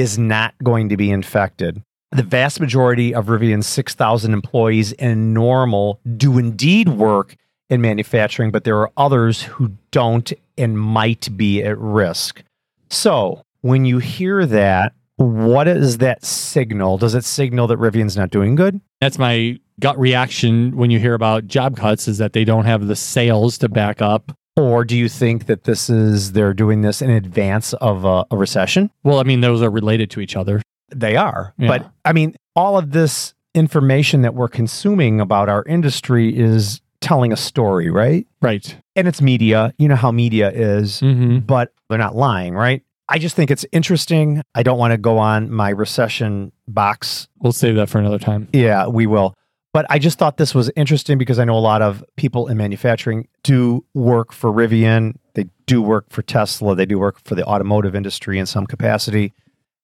is 0.00 0.18
not 0.18 0.54
going 0.64 0.88
to 0.88 0.96
be 0.96 1.10
infected. 1.10 1.82
The 2.12 2.22
vast 2.22 2.58
majority 2.58 3.14
of 3.14 3.26
Rivian's 3.26 3.66
6,000 3.66 4.32
employees 4.32 4.92
in 4.92 5.34
normal 5.34 6.00
do 6.16 6.38
indeed 6.38 6.88
work 6.88 7.36
in 7.68 7.82
manufacturing, 7.82 8.50
but 8.50 8.64
there 8.64 8.78
are 8.78 8.90
others 8.96 9.42
who 9.42 9.72
don't 9.90 10.32
and 10.56 10.78
might 10.78 11.28
be 11.36 11.62
at 11.62 11.78
risk. 11.78 12.42
So, 12.88 13.42
when 13.60 13.84
you 13.84 13.98
hear 13.98 14.46
that, 14.46 14.94
what 15.16 15.68
is 15.68 15.98
that 15.98 16.24
signal? 16.24 16.96
Does 16.96 17.14
it 17.14 17.24
signal 17.24 17.66
that 17.66 17.78
Rivian's 17.78 18.16
not 18.16 18.30
doing 18.30 18.54
good? 18.54 18.80
That's 19.02 19.18
my 19.18 19.60
gut 19.80 19.98
reaction 19.98 20.74
when 20.76 20.90
you 20.90 20.98
hear 20.98 21.12
about 21.12 21.46
job 21.46 21.76
cuts 21.76 22.08
is 22.08 22.16
that 22.18 22.32
they 22.32 22.44
don't 22.44 22.64
have 22.64 22.86
the 22.86 22.96
sales 22.96 23.58
to 23.58 23.68
back 23.68 24.00
up. 24.00 24.32
Or 24.56 24.84
do 24.84 24.96
you 24.96 25.08
think 25.08 25.46
that 25.46 25.64
this 25.64 25.88
is 25.88 26.32
they're 26.32 26.54
doing 26.54 26.82
this 26.82 27.00
in 27.00 27.10
advance 27.10 27.72
of 27.74 28.04
a, 28.04 28.26
a 28.30 28.36
recession? 28.36 28.90
Well, 29.04 29.18
I 29.18 29.22
mean, 29.22 29.40
those 29.40 29.62
are 29.62 29.70
related 29.70 30.10
to 30.12 30.20
each 30.20 30.36
other. 30.36 30.60
They 30.94 31.16
are. 31.16 31.54
Yeah. 31.56 31.68
But 31.68 31.90
I 32.04 32.12
mean, 32.12 32.34
all 32.56 32.76
of 32.76 32.90
this 32.90 33.32
information 33.54 34.22
that 34.22 34.34
we're 34.34 34.48
consuming 34.48 35.20
about 35.20 35.48
our 35.48 35.64
industry 35.64 36.36
is 36.36 36.80
telling 37.00 37.32
a 37.32 37.36
story, 37.36 37.90
right? 37.90 38.26
Right. 38.42 38.76
And 38.96 39.08
it's 39.08 39.22
media. 39.22 39.72
You 39.78 39.88
know 39.88 39.96
how 39.96 40.10
media 40.12 40.50
is, 40.50 41.00
Mm-hmm. 41.00 41.38
but 41.40 41.72
they're 41.88 41.98
not 41.98 42.14
lying, 42.16 42.54
right? 42.54 42.82
I 43.08 43.18
just 43.18 43.34
think 43.34 43.50
it's 43.50 43.64
interesting. 43.72 44.42
I 44.54 44.62
don't 44.62 44.78
want 44.78 44.92
to 44.92 44.98
go 44.98 45.18
on 45.18 45.50
my 45.50 45.70
recession 45.70 46.52
box. 46.68 47.26
We'll 47.40 47.52
save 47.52 47.74
that 47.76 47.88
for 47.88 47.98
another 47.98 48.18
time. 48.20 48.48
Yeah, 48.52 48.86
we 48.86 49.06
will. 49.06 49.34
But 49.72 49.86
I 49.88 49.98
just 50.00 50.18
thought 50.18 50.36
this 50.36 50.54
was 50.54 50.70
interesting 50.74 51.16
because 51.16 51.38
I 51.38 51.44
know 51.44 51.56
a 51.56 51.60
lot 51.60 51.80
of 51.80 52.04
people 52.16 52.48
in 52.48 52.56
manufacturing 52.56 53.28
do 53.44 53.84
work 53.94 54.32
for 54.32 54.50
Rivian. 54.50 55.14
They 55.34 55.46
do 55.66 55.80
work 55.80 56.06
for 56.10 56.22
Tesla. 56.22 56.74
They 56.74 56.86
do 56.86 56.98
work 56.98 57.20
for 57.24 57.36
the 57.36 57.44
automotive 57.44 57.94
industry 57.94 58.38
in 58.38 58.46
some 58.46 58.66
capacity. 58.66 59.32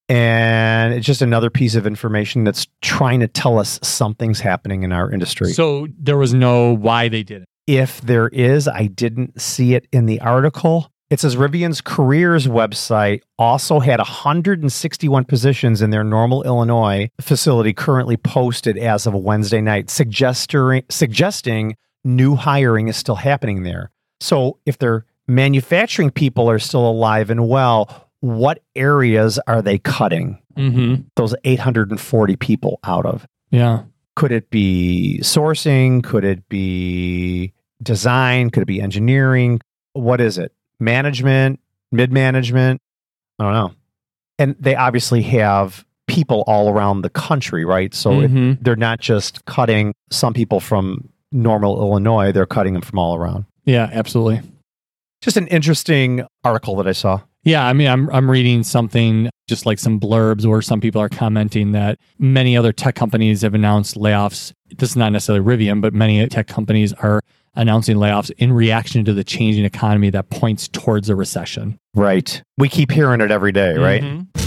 And 0.09 0.95
it's 0.95 1.07
just 1.07 1.23
another 1.23 1.51
piece 1.51 1.75
of 1.75 1.87
information 1.87 2.45
that's 2.45 2.67
trying 2.83 3.21
to 3.21 3.29
tell 3.29 3.59
us 3.59 3.79
something's 3.83 4.41
happening 4.41 4.83
in 4.83 4.93
our 4.93 5.11
industry. 5.11 5.53
So 5.53 5.87
there 5.99 6.17
was 6.17 6.35
no 6.35 6.73
why 6.75 7.09
they 7.09 7.23
did 7.23 7.43
it. 7.43 7.49
if 7.67 8.01
there 8.01 8.29
is, 8.29 8.69
I 8.69 8.87
didn't 8.87 9.41
see 9.41 9.75
it 9.75 9.89
in 9.93 10.07
the 10.07 10.21
article. 10.21 10.91
It 11.09 11.21
says 11.21 11.37
Rivian's 11.37 11.81
careers 11.81 12.49
website 12.49 13.21
also 13.39 13.79
had 13.79 13.99
161 14.01 15.25
positions 15.25 15.81
in 15.81 15.91
their 15.91 16.03
normal 16.03 16.43
Illinois 16.43 17.11
facility 17.21 17.73
currently 17.73 18.17
posted 18.17 18.77
as 18.77 19.07
of 19.07 19.15
Wednesday 19.15 19.61
night, 19.61 19.89
suggesting, 19.89 20.83
suggesting 20.89 21.77
new 22.05 22.35
hiring 22.35 22.89
is 22.89 22.97
still 22.97 23.15
happening 23.15 23.63
there. 23.63 23.91
So 24.21 24.59
if 24.67 24.79
their 24.79 25.05
manufacturing 25.29 26.11
people 26.11 26.51
are 26.51 26.59
still 26.59 26.89
alive 26.89 27.31
and 27.31 27.49
well, 27.49 28.09
what 28.21 28.63
areas 28.75 29.39
are 29.47 29.63
they 29.63 29.79
cutting 29.79 30.41
Mm-hmm. 30.57 31.03
those 31.17 31.35
840 31.45 32.37
people 32.37 32.81
out 32.83 33.05
of? 33.05 33.27
Yeah. 33.51 33.83
could 34.15 34.33
it 34.33 34.49
be 34.49 35.19
sourcing 35.23 36.03
could 36.03 36.25
it 36.25 36.49
be 36.49 37.53
design 37.83 38.49
could 38.49 38.63
it 38.63 38.67
be 38.67 38.81
engineering 38.81 39.61
what 39.93 40.19
is 40.19 40.39
it 40.39 40.53
management 40.81 41.61
mid 41.93 42.13
management 42.13 42.81
i 43.39 43.45
don't 43.45 43.53
know 43.53 43.73
and 44.39 44.55
they 44.61 44.75
obviously 44.75 45.23
have 45.23 45.85
people 46.07 46.45
all 46.47 46.69
around 46.71 47.03
the 47.03 47.11
country 47.11 47.65
right 47.65 47.95
so 47.95 48.21
it- 48.21 48.31
Mhm. 48.33 48.59
they're 48.61 48.77
not 48.77 49.01
just 49.01 49.45
cutting 49.47 49.95
some 50.11 50.33
people 50.35 50.61
from 50.61 51.09
normal 51.33 51.79
illinois 51.81 52.33
they're 52.33 52.47
cutting 52.47 52.73
them 52.75 52.83
from 52.83 52.99
all 52.99 53.17
around 53.17 53.45
Yeah, 53.65 53.89
absolutely. 53.93 54.41
just 55.23 55.37
an 55.37 55.47
interesting 55.49 56.25
article 56.45 56.77
that 56.77 56.87
i 56.87 56.93
saw 56.93 57.21
Yeah, 57.45 57.65
I 57.65 57.73
mean, 57.75 57.87
I'm 57.87 58.11
I'm 58.11 58.29
reading 58.31 58.65
something 58.65 59.31
just 59.49 59.67
like 59.67 59.79
some 59.79 60.01
blurbs 60.01 60.45
where 60.47 60.61
some 60.63 60.81
people 60.81 61.01
are 61.01 61.09
commenting 61.09 61.71
that 61.73 61.97
many 62.19 62.57
other 62.57 62.73
tech 62.73 62.97
companies 62.97 63.43
have 63.43 63.55
announced 63.55 63.95
layoffs. 63.95 64.53
This 64.79 64.91
is 64.91 64.97
not 64.97 65.13
necessarily 65.13 65.45
Rivian, 65.45 65.81
but 65.81 65.95
many 65.95 66.27
tech 66.27 66.49
companies 66.49 66.93
are 66.95 67.23
announcing 67.57 67.97
layoffs 67.97 68.31
in 68.39 68.53
reaction 68.53 69.05
to 69.05 69.13
the 69.13 69.25
changing 69.25 69.65
economy 69.65 70.11
that 70.11 70.31
points 70.31 70.69
towards 70.69 71.09
a 71.09 71.17
recession. 71.17 71.79
right 71.95 72.43
we 72.59 72.69
keep 72.69 72.91
hearing 72.91 73.21
it 73.21 73.31
every 73.31 73.53
day 73.53 73.77
right 73.77 74.03
mm-hmm. 74.03 74.43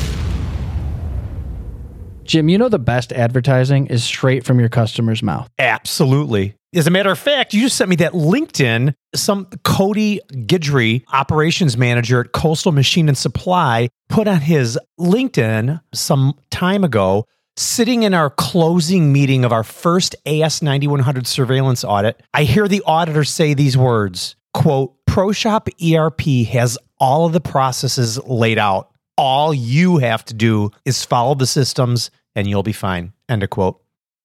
Jim, 2.30 2.48
you 2.48 2.60
know 2.60 2.70
the 2.70 2.78
best 2.78 3.12
advertising 3.12 3.88
is 3.88 4.04
straight 4.04 4.46
from 4.46 4.60
your 4.60 4.70
customer's 4.70 5.24
mouth. 5.24 5.50
Absolutely. 5.58 6.54
As 6.76 6.86
a 6.86 6.92
matter 6.92 7.10
of 7.10 7.18
fact, 7.18 7.56
you 7.56 7.62
just 7.62 7.76
sent 7.76 7.90
me 7.90 7.96
that 7.96 8.12
LinkedIn. 8.12 8.94
Some 9.16 9.48
Cody 9.64 10.22
Gidry, 10.32 11.04
operations 11.12 11.76
manager 11.76 12.22
at 12.22 12.32
Coastal 12.32 12.72
Machine 12.72 13.08
and 13.08 13.18
Supply, 13.18 13.90
put 14.10 14.28
on 14.28 14.42
his 14.42 14.78
LinkedIn 15.00 15.82
some 15.92 16.36
time 16.52 16.84
ago, 16.84 17.26
sitting 17.60 18.04
in 18.04 18.14
our 18.14 18.30
closing 18.30 19.12
meeting 19.12 19.44
of 19.44 19.52
our 19.52 19.64
first 19.64 20.16
AS 20.26 20.62
9100 20.62 21.28
surveillance 21.28 21.84
audit. 21.84 22.22
I 22.34 22.44
hear 22.44 22.68
the 22.68 22.82
auditor 22.86 23.24
say 23.24 23.54
these 23.54 23.78
words 23.78 24.36
quote, 24.54 24.96
ProShop 25.06 25.68
ERP 25.84 26.48
has 26.48 26.78
all 27.00 27.26
of 27.26 27.34
the 27.34 27.42
processes 27.42 28.18
laid 28.26 28.58
out. 28.58 28.92
All 29.18 29.54
you 29.54 29.98
have 29.98 30.24
to 30.26 30.34
do 30.34 30.72
is 30.86 31.04
follow 31.04 31.36
the 31.36 31.46
systems 31.46 32.10
and 32.36 32.48
you'll 32.48 32.64
be 32.64 32.74
fine. 32.74 33.14
End 33.28 33.44
of 33.44 33.50
quote. 33.50 33.82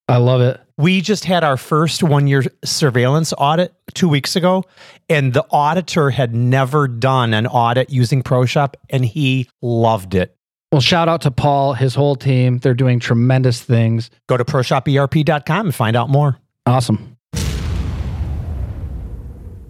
I 0.07 0.19
love 0.19 0.41
it. 0.41 0.61
We 0.76 1.00
just 1.00 1.25
had 1.25 1.45
our 1.45 1.57
first 1.57 2.03
one 2.03 2.26
year 2.26 2.45
surveillance 2.64 3.33
audit 3.37 3.75
two 3.95 4.09
weeks 4.09 4.37
ago, 4.37 4.64
and 5.09 5.33
the 5.33 5.47
auditor 5.50 6.11
had 6.11 6.35
never 6.35 6.88
done 6.88 7.33
an 7.33 7.47
audit 7.47 7.91
using 7.91 8.23
ProShop, 8.23 8.75
and 8.91 9.05
he 9.05 9.49
loved 9.62 10.14
it. 10.14 10.37
Well, 10.75 10.81
shout 10.81 11.09
out 11.09 11.21
to 11.21 11.31
Paul, 11.31 11.75
his 11.75 11.95
whole 11.95 12.16
team. 12.16 12.59
They're 12.59 12.75
doing 12.75 12.99
tremendous 12.99 13.62
things. 13.62 14.11
Go 14.26 14.37
to 14.37 14.45
ProShopERP.com 14.45 15.66
and 15.66 15.73
find 15.73 15.95
out 15.95 16.11
more. 16.11 16.37
Awesome. 16.66 17.16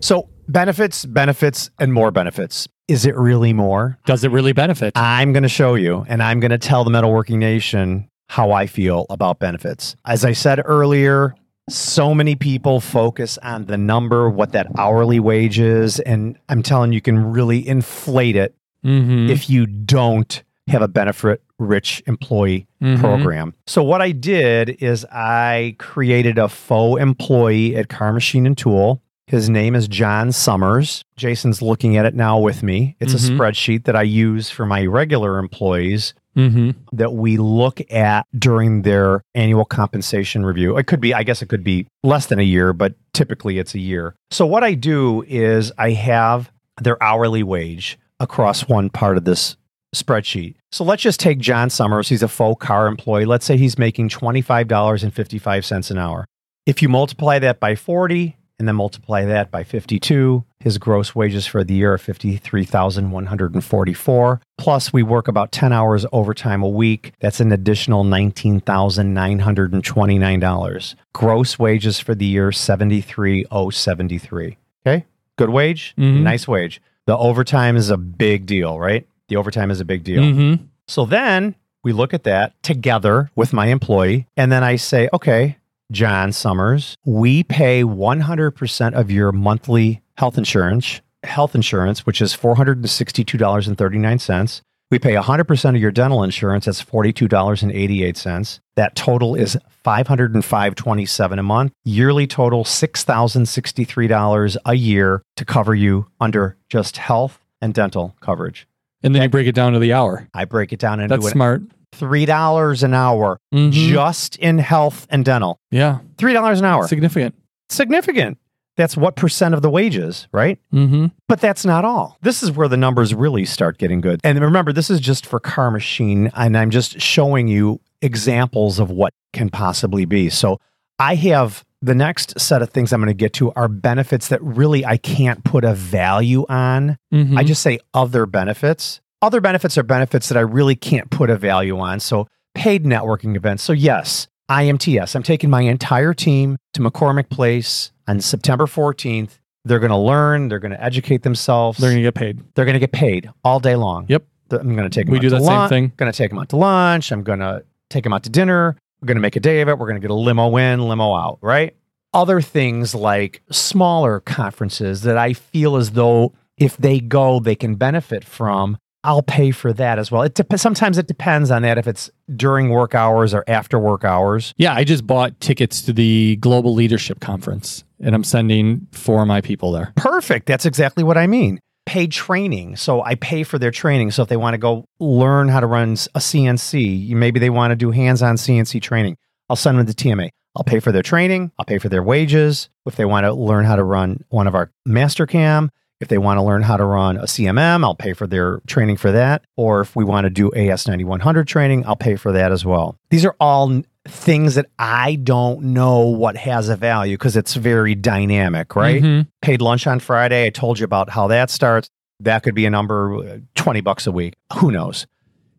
So, 0.00 0.30
benefits, 0.48 1.04
benefits, 1.04 1.68
and 1.78 1.92
more 1.92 2.10
benefits. 2.10 2.66
Is 2.88 3.04
it 3.04 3.14
really 3.18 3.52
more? 3.52 3.98
Does 4.06 4.24
it 4.24 4.30
really 4.30 4.54
benefit? 4.54 4.96
I'm 4.96 5.34
going 5.34 5.42
to 5.42 5.48
show 5.50 5.74
you, 5.74 6.06
and 6.08 6.22
I'm 6.22 6.40
going 6.40 6.52
to 6.52 6.58
tell 6.58 6.84
the 6.84 6.90
Metalworking 6.90 7.36
Nation 7.36 8.08
how 8.30 8.52
I 8.52 8.66
feel 8.66 9.04
about 9.10 9.38
benefits. 9.38 9.96
As 10.06 10.24
I 10.24 10.32
said 10.32 10.62
earlier, 10.64 11.34
so 11.68 12.14
many 12.14 12.34
people 12.34 12.80
focus 12.80 13.36
on 13.42 13.66
the 13.66 13.76
number, 13.76 14.30
what 14.30 14.52
that 14.52 14.68
hourly 14.78 15.20
wage 15.20 15.58
is, 15.58 16.00
and 16.00 16.38
I'm 16.48 16.62
telling 16.62 16.92
you, 16.92 16.94
you 16.94 17.02
can 17.02 17.30
really 17.30 17.68
inflate 17.68 18.36
it 18.36 18.54
mm-hmm. 18.82 19.28
if 19.28 19.50
you 19.50 19.66
don't 19.66 20.42
have 20.68 20.82
a 20.82 20.88
benefit 20.88 21.42
rich 21.58 22.02
employee 22.06 22.66
Mhm. 22.82 22.98
program. 22.98 23.54
So 23.66 23.82
what 23.82 24.00
I 24.00 24.12
did 24.12 24.76
is 24.82 25.04
I 25.12 25.76
created 25.78 26.38
a 26.38 26.48
faux 26.48 27.00
employee 27.00 27.76
at 27.76 27.88
Carr 27.88 28.12
Machine 28.12 28.46
and 28.46 28.56
Tool. 28.56 29.00
His 29.26 29.48
name 29.48 29.74
is 29.74 29.88
John 29.88 30.32
Summers. 30.32 31.02
Jason's 31.16 31.62
looking 31.62 31.96
at 31.96 32.04
it 32.04 32.14
now 32.14 32.38
with 32.38 32.62
me. 32.62 32.96
It's 33.00 33.14
Mhm. 33.14 33.16
a 33.16 33.32
spreadsheet 33.32 33.84
that 33.84 33.96
I 33.96 34.02
use 34.02 34.50
for 34.50 34.66
my 34.66 34.84
regular 34.86 35.38
employees 35.38 36.14
Mm-hmm. 36.36 36.70
that 36.92 37.14
we 37.14 37.36
look 37.36 37.80
at 37.92 38.26
during 38.36 38.82
their 38.82 39.22
annual 39.36 39.64
compensation 39.64 40.44
review. 40.44 40.76
It 40.76 40.86
could 40.88 41.00
be, 41.00 41.14
I 41.14 41.22
guess 41.22 41.42
it 41.42 41.46
could 41.48 41.62
be 41.62 41.86
less 42.02 42.26
than 42.26 42.40
a 42.40 42.42
year, 42.42 42.72
but 42.72 42.94
typically 43.12 43.58
it's 43.60 43.74
a 43.74 43.78
year. 43.78 44.14
So 44.32 44.44
what 44.44 44.64
I 44.64 44.74
do 44.74 45.24
is 45.28 45.70
I 45.78 45.90
have 45.92 46.50
their 46.82 47.00
hourly 47.02 47.44
wage 47.44 47.98
across 48.18 48.68
one 48.68 48.90
part 48.90 49.16
of 49.16 49.24
this 49.24 49.56
spreadsheet. 49.94 50.54
So 50.72 50.84
let's 50.84 51.02
just 51.02 51.20
take 51.20 51.38
John 51.38 51.70
Summers. 51.70 52.08
He's 52.08 52.22
a 52.22 52.28
faux 52.28 52.62
Carr 52.64 52.86
employee. 52.86 53.24
Let's 53.24 53.44
say 53.46 53.56
he's 53.56 53.78
making 53.78 54.08
$25.55 54.10 55.90
an 55.90 55.98
hour. 55.98 56.24
If 56.66 56.82
you 56.82 56.88
multiply 56.88 57.38
that 57.40 57.60
by 57.60 57.74
40 57.74 58.36
and 58.58 58.68
then 58.68 58.76
multiply 58.76 59.24
that 59.24 59.50
by 59.50 59.64
52, 59.64 60.44
his 60.60 60.78
gross 60.78 61.14
wages 61.14 61.46
for 61.46 61.62
the 61.64 61.74
year 61.74 61.92
are 61.94 61.98
53,144. 61.98 64.40
Plus 64.56 64.92
we 64.92 65.02
work 65.02 65.26
about 65.28 65.50
10 65.52 65.72
hours 65.72 66.06
overtime 66.12 66.62
a 66.62 66.68
week. 66.68 67.12
That's 67.20 67.40
an 67.40 67.50
additional 67.52 68.04
$19,929. 68.04 70.94
Gross 71.12 71.58
wages 71.58 71.98
for 72.00 72.14
the 72.14 72.26
year 72.26 72.52
73,073. 72.52 74.56
Okay? 74.86 75.04
Good 75.36 75.50
wage, 75.50 75.94
Mhm. 75.98 76.22
nice 76.22 76.46
wage. 76.46 76.80
The 77.06 77.16
overtime 77.18 77.76
is 77.76 77.90
a 77.90 77.96
big 77.96 78.46
deal, 78.46 78.78
right? 78.78 79.04
The 79.28 79.36
overtime 79.36 79.70
is 79.70 79.80
a 79.80 79.84
big 79.84 80.02
deal. 80.04 80.22
Mm-hmm. 80.22 80.64
So 80.88 81.04
then 81.04 81.54
we 81.82 81.92
look 81.92 82.14
at 82.14 82.24
that 82.24 82.54
together 82.62 83.30
with 83.34 83.52
my 83.52 83.66
employee. 83.66 84.26
And 84.36 84.50
then 84.50 84.64
I 84.64 84.76
say, 84.76 85.10
okay, 85.12 85.58
John 85.92 86.32
Summers, 86.32 86.96
we 87.04 87.42
pay 87.42 87.84
100% 87.84 88.94
of 88.94 89.10
your 89.10 89.32
monthly 89.32 90.00
health 90.16 90.38
insurance, 90.38 91.02
health 91.22 91.54
insurance, 91.54 92.06
which 92.06 92.22
is 92.22 92.34
$462.39. 92.36 94.62
We 94.90 94.98
pay 94.98 95.14
100% 95.14 95.74
of 95.74 95.80
your 95.80 95.90
dental 95.90 96.22
insurance. 96.22 96.66
That's 96.66 96.84
$42.88. 96.84 98.60
That 98.76 98.94
total 98.94 99.34
is 99.34 99.56
$505.27 99.84 101.38
a 101.38 101.42
month. 101.42 101.72
Yearly 101.84 102.26
total 102.26 102.64
$6,063 102.64 104.56
a 104.64 104.74
year 104.74 105.22
to 105.36 105.44
cover 105.44 105.74
you 105.74 106.06
under 106.20 106.56
just 106.68 106.96
health 106.98 107.40
and 107.60 107.74
dental 107.74 108.16
coverage. 108.20 108.68
And 109.04 109.14
then 109.14 109.22
you 109.22 109.28
break 109.28 109.46
it 109.46 109.54
down 109.54 109.74
to 109.74 109.78
the 109.78 109.92
hour. 109.92 110.28
I 110.34 110.44
break 110.46 110.72
it 110.72 110.78
down 110.80 110.98
into 110.98 111.16
That's 111.16 111.30
smart. 111.30 111.62
three 111.92 112.24
dollars 112.26 112.82
an 112.82 112.94
hour 112.94 113.38
Mhm. 113.54 113.70
just 113.70 114.36
in 114.36 114.58
health 114.58 115.06
and 115.10 115.24
dental. 115.24 115.58
yeah. 115.70 115.98
Three 116.18 116.32
dollars 116.32 116.58
an 116.58 116.64
hour. 116.64 116.88
Significant. 116.88 117.34
Significant. 117.68 118.38
That's 118.76 118.96
what 118.96 119.14
percent 119.14 119.54
of 119.54 119.62
the 119.62 119.70
wages, 119.70 120.26
right? 120.32 120.58
Mm-hmm. 120.72 121.06
But 121.28 121.40
that's 121.40 121.64
not 121.64 121.84
all. 121.84 122.18
This 122.22 122.42
is 122.42 122.50
where 122.50 122.66
the 122.66 122.76
numbers 122.76 123.14
really 123.14 123.44
start 123.44 123.78
getting 123.78 124.00
good. 124.00 124.20
And 124.24 124.40
remember, 124.40 124.72
this 124.72 124.90
is 124.90 124.98
just 124.98 125.26
for 125.26 125.38
Carr 125.38 125.70
Machine, 125.70 126.32
and 126.34 126.56
I'm 126.58 126.70
just 126.70 127.00
showing 127.00 127.46
you 127.46 127.80
examples 128.02 128.80
of 128.80 128.90
what 128.90 129.12
can 129.32 129.48
possibly 129.48 130.04
be. 130.06 130.28
So 130.28 130.58
I 130.98 131.14
have 131.14 131.64
the 131.84 131.94
next 131.94 132.38
set 132.40 132.62
of 132.62 132.70
things 132.70 132.92
I'm 132.92 133.00
going 133.00 133.08
to 133.08 133.14
get 133.14 133.34
to 133.34 133.52
are 133.52 133.68
benefits 133.68 134.28
that 134.28 134.42
really 134.42 134.84
I 134.84 134.96
can't 134.96 135.44
put 135.44 135.64
a 135.64 135.74
value 135.74 136.46
on. 136.48 136.96
Mm-hmm. 137.12 137.36
I 137.36 137.44
just 137.44 137.62
say 137.62 137.78
other 137.92 138.26
benefits. 138.26 139.00
Other 139.20 139.40
benefits 139.40 139.76
are 139.78 139.82
benefits 139.82 140.28
that 140.28 140.38
I 140.38 140.42
really 140.42 140.76
can't 140.76 141.10
put 141.10 141.30
a 141.30 141.36
value 141.36 141.78
on. 141.78 142.00
So, 142.00 142.26
paid 142.54 142.84
networking 142.84 143.36
events. 143.36 143.62
So, 143.62 143.72
yes, 143.72 144.28
IMTS. 144.50 145.14
I'm 145.14 145.22
taking 145.22 145.50
my 145.50 145.62
entire 145.62 146.14
team 146.14 146.56
to 146.74 146.80
McCormick 146.80 147.28
Place 147.28 147.92
on 148.06 148.20
September 148.20 148.66
14th. 148.66 149.38
They're 149.64 149.78
going 149.78 149.90
to 149.90 149.96
learn, 149.96 150.48
they're 150.48 150.58
going 150.58 150.72
to 150.72 150.82
educate 150.82 151.22
themselves, 151.22 151.78
They're 151.78 151.90
going 151.90 152.02
to 152.02 152.06
get 152.06 152.14
paid. 152.14 152.42
they're 152.54 152.66
going 152.66 152.74
to 152.74 152.80
get 152.80 152.92
paid 152.92 153.30
all 153.42 153.60
day 153.60 153.76
long. 153.76 154.06
Yep. 154.08 154.24
I'm 154.50 154.76
going 154.76 154.88
to 154.88 154.94
take 154.94 155.06
them 155.06 155.12
We 155.12 155.18
out 155.18 155.22
do 155.22 155.30
that 155.30 155.42
same 155.42 155.68
thing. 155.68 155.92
Going 155.96 156.12
to 156.12 156.16
take 156.16 156.30
them 156.30 156.38
out 156.38 156.50
to 156.50 156.56
lunch. 156.56 157.10
I'm 157.12 157.22
going 157.22 157.38
to 157.38 157.64
take 157.88 158.04
them 158.04 158.12
out 158.12 158.24
to 158.24 158.30
dinner. 158.30 158.76
We're 159.04 159.08
going 159.08 159.16
to 159.16 159.20
make 159.20 159.36
a 159.36 159.40
day 159.40 159.60
of 159.60 159.68
it. 159.68 159.78
We're 159.78 159.86
going 159.86 160.00
to 160.00 160.00
get 160.00 160.10
a 160.10 160.14
limo 160.14 160.56
in, 160.56 160.88
limo 160.88 161.14
out, 161.14 161.38
right? 161.42 161.76
Other 162.14 162.40
things 162.40 162.94
like 162.94 163.42
smaller 163.50 164.20
conferences 164.20 165.02
that 165.02 165.18
I 165.18 165.34
feel 165.34 165.76
as 165.76 165.90
though 165.90 166.32
if 166.56 166.78
they 166.78 167.00
go, 167.00 167.38
they 167.38 167.54
can 167.54 167.74
benefit 167.74 168.24
from. 168.24 168.78
I'll 169.02 169.20
pay 169.22 169.50
for 169.50 169.74
that 169.74 169.98
as 169.98 170.10
well. 170.10 170.22
It 170.22 170.40
sometimes 170.56 170.96
it 170.96 171.06
depends 171.06 171.50
on 171.50 171.60
that 171.60 171.76
if 171.76 171.86
it's 171.86 172.08
during 172.34 172.70
work 172.70 172.94
hours 172.94 173.34
or 173.34 173.44
after 173.46 173.78
work 173.78 174.04
hours. 174.04 174.54
Yeah, 174.56 174.72
I 174.72 174.84
just 174.84 175.06
bought 175.06 175.38
tickets 175.38 175.82
to 175.82 175.92
the 175.92 176.36
Global 176.36 176.72
Leadership 176.72 177.20
Conference, 177.20 177.84
and 178.00 178.14
I'm 178.14 178.24
sending 178.24 178.86
four 178.90 179.20
of 179.20 179.28
my 179.28 179.42
people 179.42 179.70
there. 179.70 179.92
Perfect. 179.96 180.46
That's 180.46 180.64
exactly 180.64 181.04
what 181.04 181.18
I 181.18 181.26
mean. 181.26 181.60
Paid 181.86 182.12
training. 182.12 182.76
So 182.76 183.02
I 183.02 183.14
pay 183.14 183.42
for 183.42 183.58
their 183.58 183.70
training. 183.70 184.10
So 184.10 184.22
if 184.22 184.28
they 184.28 184.36
want 184.36 184.54
to 184.54 184.58
go 184.58 184.86
learn 184.98 185.48
how 185.48 185.60
to 185.60 185.66
run 185.66 185.92
a 185.92 186.18
CNC, 186.18 187.10
maybe 187.10 187.38
they 187.40 187.50
want 187.50 187.72
to 187.72 187.76
do 187.76 187.90
hands 187.90 188.22
on 188.22 188.36
CNC 188.36 188.80
training, 188.82 189.16
I'll 189.48 189.56
send 189.56 189.78
them 189.78 189.86
to 189.86 189.92
TMA. 189.92 190.30
I'll 190.56 190.64
pay 190.64 190.80
for 190.80 190.92
their 190.92 191.02
training. 191.02 191.50
I'll 191.58 191.64
pay 191.64 191.78
for 191.78 191.88
their 191.88 192.02
wages. 192.02 192.68
If 192.86 192.96
they 192.96 193.04
want 193.04 193.24
to 193.24 193.32
learn 193.32 193.64
how 193.64 193.76
to 193.76 193.84
run 193.84 194.24
one 194.28 194.46
of 194.46 194.54
our 194.54 194.70
Mastercam, 194.88 195.70
if 196.00 196.08
they 196.08 196.18
want 196.18 196.38
to 196.38 196.42
learn 196.42 196.62
how 196.62 196.76
to 196.76 196.84
run 196.84 197.16
a 197.16 197.24
CMM, 197.24 197.84
I'll 197.84 197.94
pay 197.94 198.12
for 198.12 198.26
their 198.26 198.60
training 198.66 198.96
for 198.96 199.12
that. 199.12 199.44
Or 199.56 199.80
if 199.80 199.96
we 199.96 200.04
want 200.04 200.24
to 200.24 200.30
do 200.30 200.50
AS9100 200.50 201.46
training, 201.46 201.86
I'll 201.86 201.96
pay 201.96 202.16
for 202.16 202.32
that 202.32 202.52
as 202.52 202.64
well. 202.64 202.98
These 203.10 203.24
are 203.24 203.36
all 203.40 203.82
things 204.06 204.54
that 204.56 204.66
I 204.78 205.14
don't 205.16 205.62
know 205.62 206.00
what 206.00 206.36
has 206.36 206.68
a 206.68 206.76
value 206.76 207.16
because 207.16 207.36
it's 207.36 207.54
very 207.54 207.94
dynamic, 207.94 208.76
right? 208.76 209.02
Mhm. 209.02 209.26
paid 209.40 209.60
lunch 209.62 209.86
on 209.86 209.98
Friday. 210.00 210.46
I 210.46 210.50
told 210.50 210.78
you 210.78 210.84
about 210.84 211.10
how 211.10 211.26
that 211.28 211.50
starts. 211.50 211.88
That 212.20 212.42
could 212.42 212.54
be 212.54 212.66
a 212.66 212.70
number 212.70 213.16
uh, 213.16 213.38
20 213.54 213.80
bucks 213.80 214.06
a 214.06 214.12
week. 214.12 214.34
Who 214.58 214.70
knows? 214.70 215.06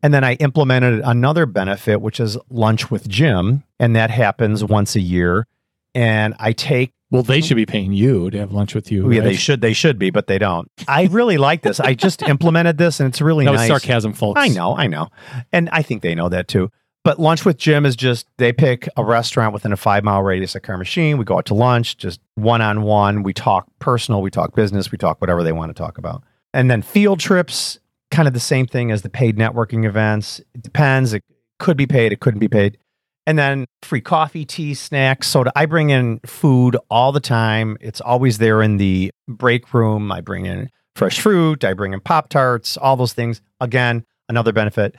And 0.04 0.14
then 0.14 0.24
I 0.24 0.34
implemented 0.36 1.02
another 1.04 1.46
benefit, 1.48 2.02
which 2.02 2.20
is 2.20 2.38
lunch 2.50 2.92
with 2.92 3.10
Jim. 3.10 3.64
And 3.80 3.96
that 3.96 4.12
happens 4.12 4.64
once 4.64 4.96
a 4.96 5.02
year. 5.02 5.48
And 5.96 6.36
I 6.40 6.52
take, 6.54 6.92
Well, 7.10 7.24
they 7.24 7.42
should 7.42 7.58
be 7.58 7.66
paying 7.66 7.94
you 7.94 8.30
to 8.30 8.38
have 8.38 8.52
lunch 8.52 8.76
with 8.76 8.92
you. 8.92 9.12
yeah, 9.12 9.22
they 9.22 9.36
should, 9.36 9.62
they 9.62 9.74
should 9.74 9.98
be, 9.98 10.12
but 10.12 10.28
they 10.28 10.38
don't. 10.38 10.70
I 10.88 11.06
really 11.06 11.38
like 11.38 11.64
this. 11.64 11.80
I 11.80 11.96
just 11.96 12.22
implemented 12.30 12.78
this 12.78 13.00
and 13.00 13.10
it's 13.10 13.22
really 13.22 13.46
That 13.46 13.54
nice. 13.54 13.68
sarcasm, 13.68 14.14
folks. 14.14 14.40
I 14.40 14.50
know, 14.50 14.76
I 14.78 14.86
know. 14.88 15.08
And 15.52 15.70
I 15.72 15.82
think 15.82 16.04
they 16.04 16.14
know 16.14 16.30
that 16.30 16.48
too. 16.48 16.70
But 17.06 17.20
lunch 17.20 17.46
with 17.46 17.58
Jim 17.58 17.86
is 17.86 17.96
just 17.96 18.26
they 18.38 18.52
pick 18.52 18.90
a 18.98 19.06
restaurant 19.06 19.54
within 19.54 19.72
a 19.72 19.78
five 19.78 20.04
mile 20.04 20.24
radius 20.24 20.56
of 20.56 20.64
Carr 20.64 20.76
Machine. 20.76 21.20
We 21.20 21.24
go 21.24 21.38
out 21.38 21.46
to 21.46 21.54
lunch, 21.54 21.98
just 21.98 22.20
one 22.34 22.62
on 22.62 22.82
one. 22.82 23.22
We 23.22 23.32
talk 23.32 23.68
personal, 23.78 24.24
we 24.24 24.32
talk 24.32 24.56
business, 24.56 24.92
we 24.92 24.98
talk 24.98 25.22
whatever 25.22 25.44
they 25.44 25.52
want 25.52 25.70
to 25.70 25.80
talk 25.80 26.00
about. 26.00 26.24
And 26.52 26.70
then 26.70 26.82
field 26.82 27.20
trips, 27.20 27.78
kind 28.10 28.28
of 28.28 28.34
the 28.34 28.40
same 28.40 28.66
thing 28.66 28.90
as 28.90 29.04
the 29.04 29.10
paid 29.10 29.38
networking 29.38 29.86
events. 29.86 30.40
It 30.56 30.64
depends. 30.64 31.14
It 31.14 31.24
could 31.60 31.78
be 31.78 31.86
paid, 31.86 32.12
it 32.12 32.22
couldn't 32.22 32.40
be 32.40 32.48
paid. 32.48 32.80
And 33.28 33.38
then 33.38 33.66
free 33.84 34.02
coffee, 34.02 34.44
tea, 34.44 34.74
snacks, 34.74 35.28
soda. 35.28 35.52
I 35.56 35.68
bring 35.68 35.92
in 35.92 36.22
food 36.26 36.76
all 36.90 37.12
the 37.12 37.20
time. 37.20 37.78
It's 37.82 38.02
always 38.02 38.40
there 38.40 38.64
in 38.64 38.78
the 38.78 39.12
break 39.28 39.76
room. 39.76 40.12
I 40.12 40.22
bring 40.22 40.48
in 40.48 40.72
fresh 40.96 41.20
fruit. 41.20 41.64
I 41.64 41.74
bring 41.74 41.94
in 41.94 42.00
Pop 42.00 42.30
Tarts, 42.30 42.78
all 42.78 42.96
those 42.96 43.14
things. 43.14 43.42
Again, 43.62 44.06
another 44.28 44.54
benefit. 44.54 44.96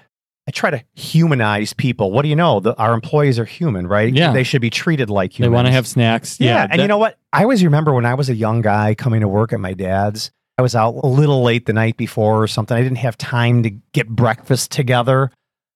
I 0.48 0.52
try 0.52 0.70
to 0.70 0.82
humanize 0.94 1.72
people. 1.72 2.12
What 2.12 2.22
do 2.22 2.28
you 2.28 2.36
know? 2.36 2.60
The, 2.60 2.74
our 2.76 2.94
employees 2.94 3.38
are 3.38 3.44
human, 3.44 3.88
right? 3.88 4.14
Yeah. 4.14 4.32
They 4.32 4.44
should 4.44 4.60
be 4.60 4.70
treated 4.70 5.10
like 5.10 5.36
humans. 5.36 5.50
They 5.50 5.54
want 5.54 5.66
to 5.66 5.72
have 5.72 5.86
snacks. 5.86 6.38
Yeah. 6.38 6.54
Yeah. 6.54 6.68
and 6.70 6.82
you 6.82 6.88
know 6.88 6.98
what? 6.98 7.18
I 7.32 7.42
always 7.42 7.64
remember 7.64 7.92
when 7.92 8.06
I 8.06 8.14
was 8.14 8.28
a 8.28 8.34
young 8.34 8.62
guy 8.62 8.94
coming 8.94 9.20
to 9.22 9.28
work 9.28 9.52
at 9.52 9.58
my 9.58 9.72
dad's, 9.72 10.30
I 10.58 10.62
was 10.62 10.74
out 10.76 10.94
a 11.02 11.06
little 11.06 11.42
late 11.42 11.66
the 11.66 11.72
night 11.72 11.96
before 11.96 12.42
or 12.42 12.46
something. 12.46 12.76
I 12.76 12.82
didn't 12.82 12.98
have 12.98 13.18
time 13.18 13.62
to 13.64 13.70
get 13.92 14.08
breakfast 14.08 14.70
together. 14.70 15.30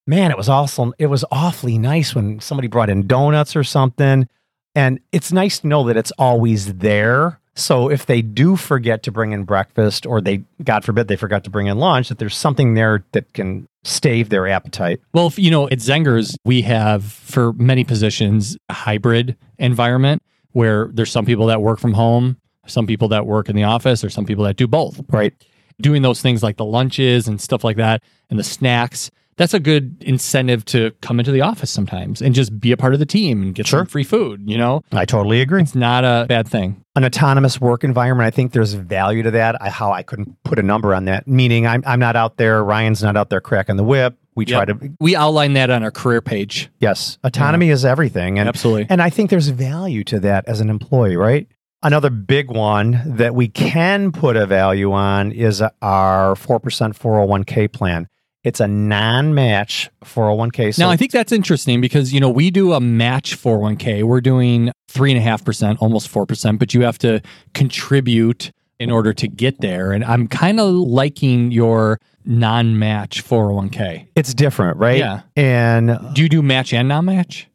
Man, 0.07 0.31
it 0.31 0.37
was 0.37 0.49
awesome. 0.49 0.95
It 0.99 1.07
was 1.07 1.25
awfully 1.31 1.77
nice 1.77 2.15
when 2.15 2.41
somebody 2.41 2.69
brought 2.69 2.89
in 2.91 3.07
donuts 3.07 3.57
or 3.57 3.65
something. 3.65 4.29
And 4.75 5.01
it's 5.13 5.33
nice 5.33 5.61
to 5.61 5.67
know 5.67 5.85
that 5.85 5.97
it's 5.97 6.13
always 6.13 6.75
there. 6.75 7.41
So 7.57 7.91
if 7.91 8.07
they 8.07 8.23
do 8.23 8.57
forget 8.57 9.03
to 9.03 9.13
bring 9.13 9.33
in 9.33 9.45
breakfast 9.45 10.07
or 10.07 10.21
they, 10.21 10.45
God 10.63 10.85
forbid, 10.85 11.09
they 11.09 11.17
forgot 11.17 11.45
to 11.45 11.51
bring 11.51 11.67
in 11.67 11.79
lunch, 11.79 12.09
that 12.09 12.19
there's 12.19 12.37
something 12.37 12.75
there 12.75 13.05
that 13.13 13.33
can 13.35 13.67
stave 13.83 14.29
their 14.29 14.47
appetite. 14.47 15.01
Well, 15.13 15.27
if, 15.27 15.39
you 15.39 15.51
know, 15.51 15.67
at 15.67 15.79
Zengers, 15.79 16.37
we 16.45 16.63
have 16.63 17.05
for 17.05 17.53
many 17.55 17.85
positions 17.85 18.57
a 18.69 18.73
hybrid 18.73 19.37
environment 19.59 20.23
where 20.53 20.89
there's 20.93 21.11
some 21.11 21.27
people 21.27 21.47
that 21.47 21.61
work 21.61 21.81
from 21.81 21.93
home, 21.93 22.37
some 22.67 22.87
people 22.87 23.09
that 23.09 23.27
work 23.27 23.49
in 23.49 23.57
the 23.57 23.65
office, 23.65 24.05
or 24.05 24.11
some 24.11 24.25
people 24.25 24.45
that 24.45 24.57
do 24.57 24.69
both. 24.69 25.01
Right. 25.09 25.35
Doing 25.81 26.03
those 26.03 26.23
things 26.23 26.43
like 26.43 26.57
the 26.57 26.65
lunches 26.65 27.27
and 27.27 27.41
stuff 27.41 27.65
like 27.65 27.77
that 27.77 28.03
and 28.31 28.39
the 28.39 28.45
snacks, 28.45 29.11
that's 29.41 29.55
a 29.55 29.59
good 29.59 29.97
incentive 30.03 30.65
to 30.67 30.91
come 31.01 31.19
into 31.19 31.33
the 31.33 31.41
office 31.41 31.71
sometimes 31.71 32.21
and 32.21 32.35
just 32.35 32.61
be 32.61 32.71
a 32.73 32.77
part 32.77 32.93
of 32.93 32.99
the 33.01 33.07
team 33.07 33.43
and 33.43 33.55
get 33.55 33.67
Sure. 33.67 33.81
some 33.81 33.87
free 33.87 34.05
food. 34.05 34.43
You 34.45 34.59
know, 34.59 34.83
I 34.93 35.07
totally 35.07 35.41
agree. 35.41 35.63
it's 35.63 35.75
not 35.75 36.05
a 36.05 36.27
bad 36.29 36.47
thing. 36.47 36.85
an 36.95 37.05
autonomous 37.05 37.59
work 37.61 37.83
environment. 37.85 38.27
I 38.27 38.31
think 38.31 38.53
there's 38.53 38.75
value 38.75 39.23
to 39.23 39.31
that. 39.31 39.57
I, 39.63 39.71
how 39.71 39.93
I 39.93 40.03
couldn't 40.03 40.37
put 40.45 40.59
a 40.59 40.63
number 40.63 40.95
on 40.95 41.07
that. 41.07 41.27
Meaning, 41.27 41.67
I'm 41.67 41.83
I'm 41.87 41.99
not 42.01 42.15
out 42.17 42.37
there. 42.37 42.63
Ryan's 42.63 43.03
not 43.03 43.17
out 43.17 43.31
there 43.31 43.41
cracking 43.41 43.77
the 43.77 43.85
whip. 43.85 44.17
We 44.37 44.45
try 44.45 44.65
Yep. 44.67 44.81
to 44.81 44.91
We 45.01 45.17
outline 45.17 45.55
that 45.55 45.71
on 45.71 45.83
our 45.83 45.91
career 45.91 46.21
page. 46.21 46.69
yes, 46.79 47.19
autonomy 47.25 47.71
is 47.71 47.85
everything, 47.85 48.39
and 48.39 48.49
Absolutely. 48.49 48.87
and 48.91 49.01
I 49.03 49.09
think 49.11 49.31
there's 49.31 49.49
value 49.49 50.05
to 50.05 50.21
that 50.21 50.45
as 50.47 50.61
an 50.61 50.69
employee, 50.71 51.17
right? 51.17 51.47
Another 51.83 52.11
big 52.11 52.51
one 52.51 53.01
that 53.07 53.35
we 53.35 53.49
can 53.49 54.13
put 54.13 54.37
a 54.37 54.45
value 54.45 54.93
on 54.93 55.33
is 55.33 55.63
our 55.81 56.37
four 56.37 56.61
percent 56.61 56.95
401k 56.99 57.73
plan. 57.73 58.07
It's 58.43 58.61
a 58.61 58.67
non-match 58.69 59.91
401k. 60.05 60.75
So 60.75 60.85
now, 60.85 60.91
I 60.91 60.97
think 60.97 61.13
that's 61.13 61.31
interesting 61.33 61.81
because, 61.81 62.13
you 62.13 62.21
know, 62.21 62.31
we 62.31 62.51
do 62.51 62.73
a 62.73 62.81
match 62.81 63.37
401k. 63.37 64.03
We're 64.05 64.21
doing 64.23 64.73
3.5%, 64.91 65.77
almost 65.81 66.11
4%, 66.11 66.59
but 66.59 66.73
you 66.73 66.83
have 66.83 66.97
to 66.99 67.21
contribute 67.53 68.51
in 68.79 68.91
order 68.91 69.13
to 69.13 69.29
get 69.29 69.61
there. 69.61 69.93
And 69.93 70.03
I'm 70.05 70.27
kind 70.27 70.59
of 70.59 70.73
liking 70.75 71.51
your 71.53 71.99
non 72.25 72.79
match 72.79 73.23
401k. 73.25 74.07
it's 74.17 74.33
different, 74.35 74.79
right? 74.79 74.99
Yeah. 74.99 75.21
And 75.37 75.99
Do 76.15 76.23
you 76.23 76.29
do 76.29 76.43
match 76.43 76.73
and 76.73 76.89
non 76.89 77.05
match? 77.05 77.47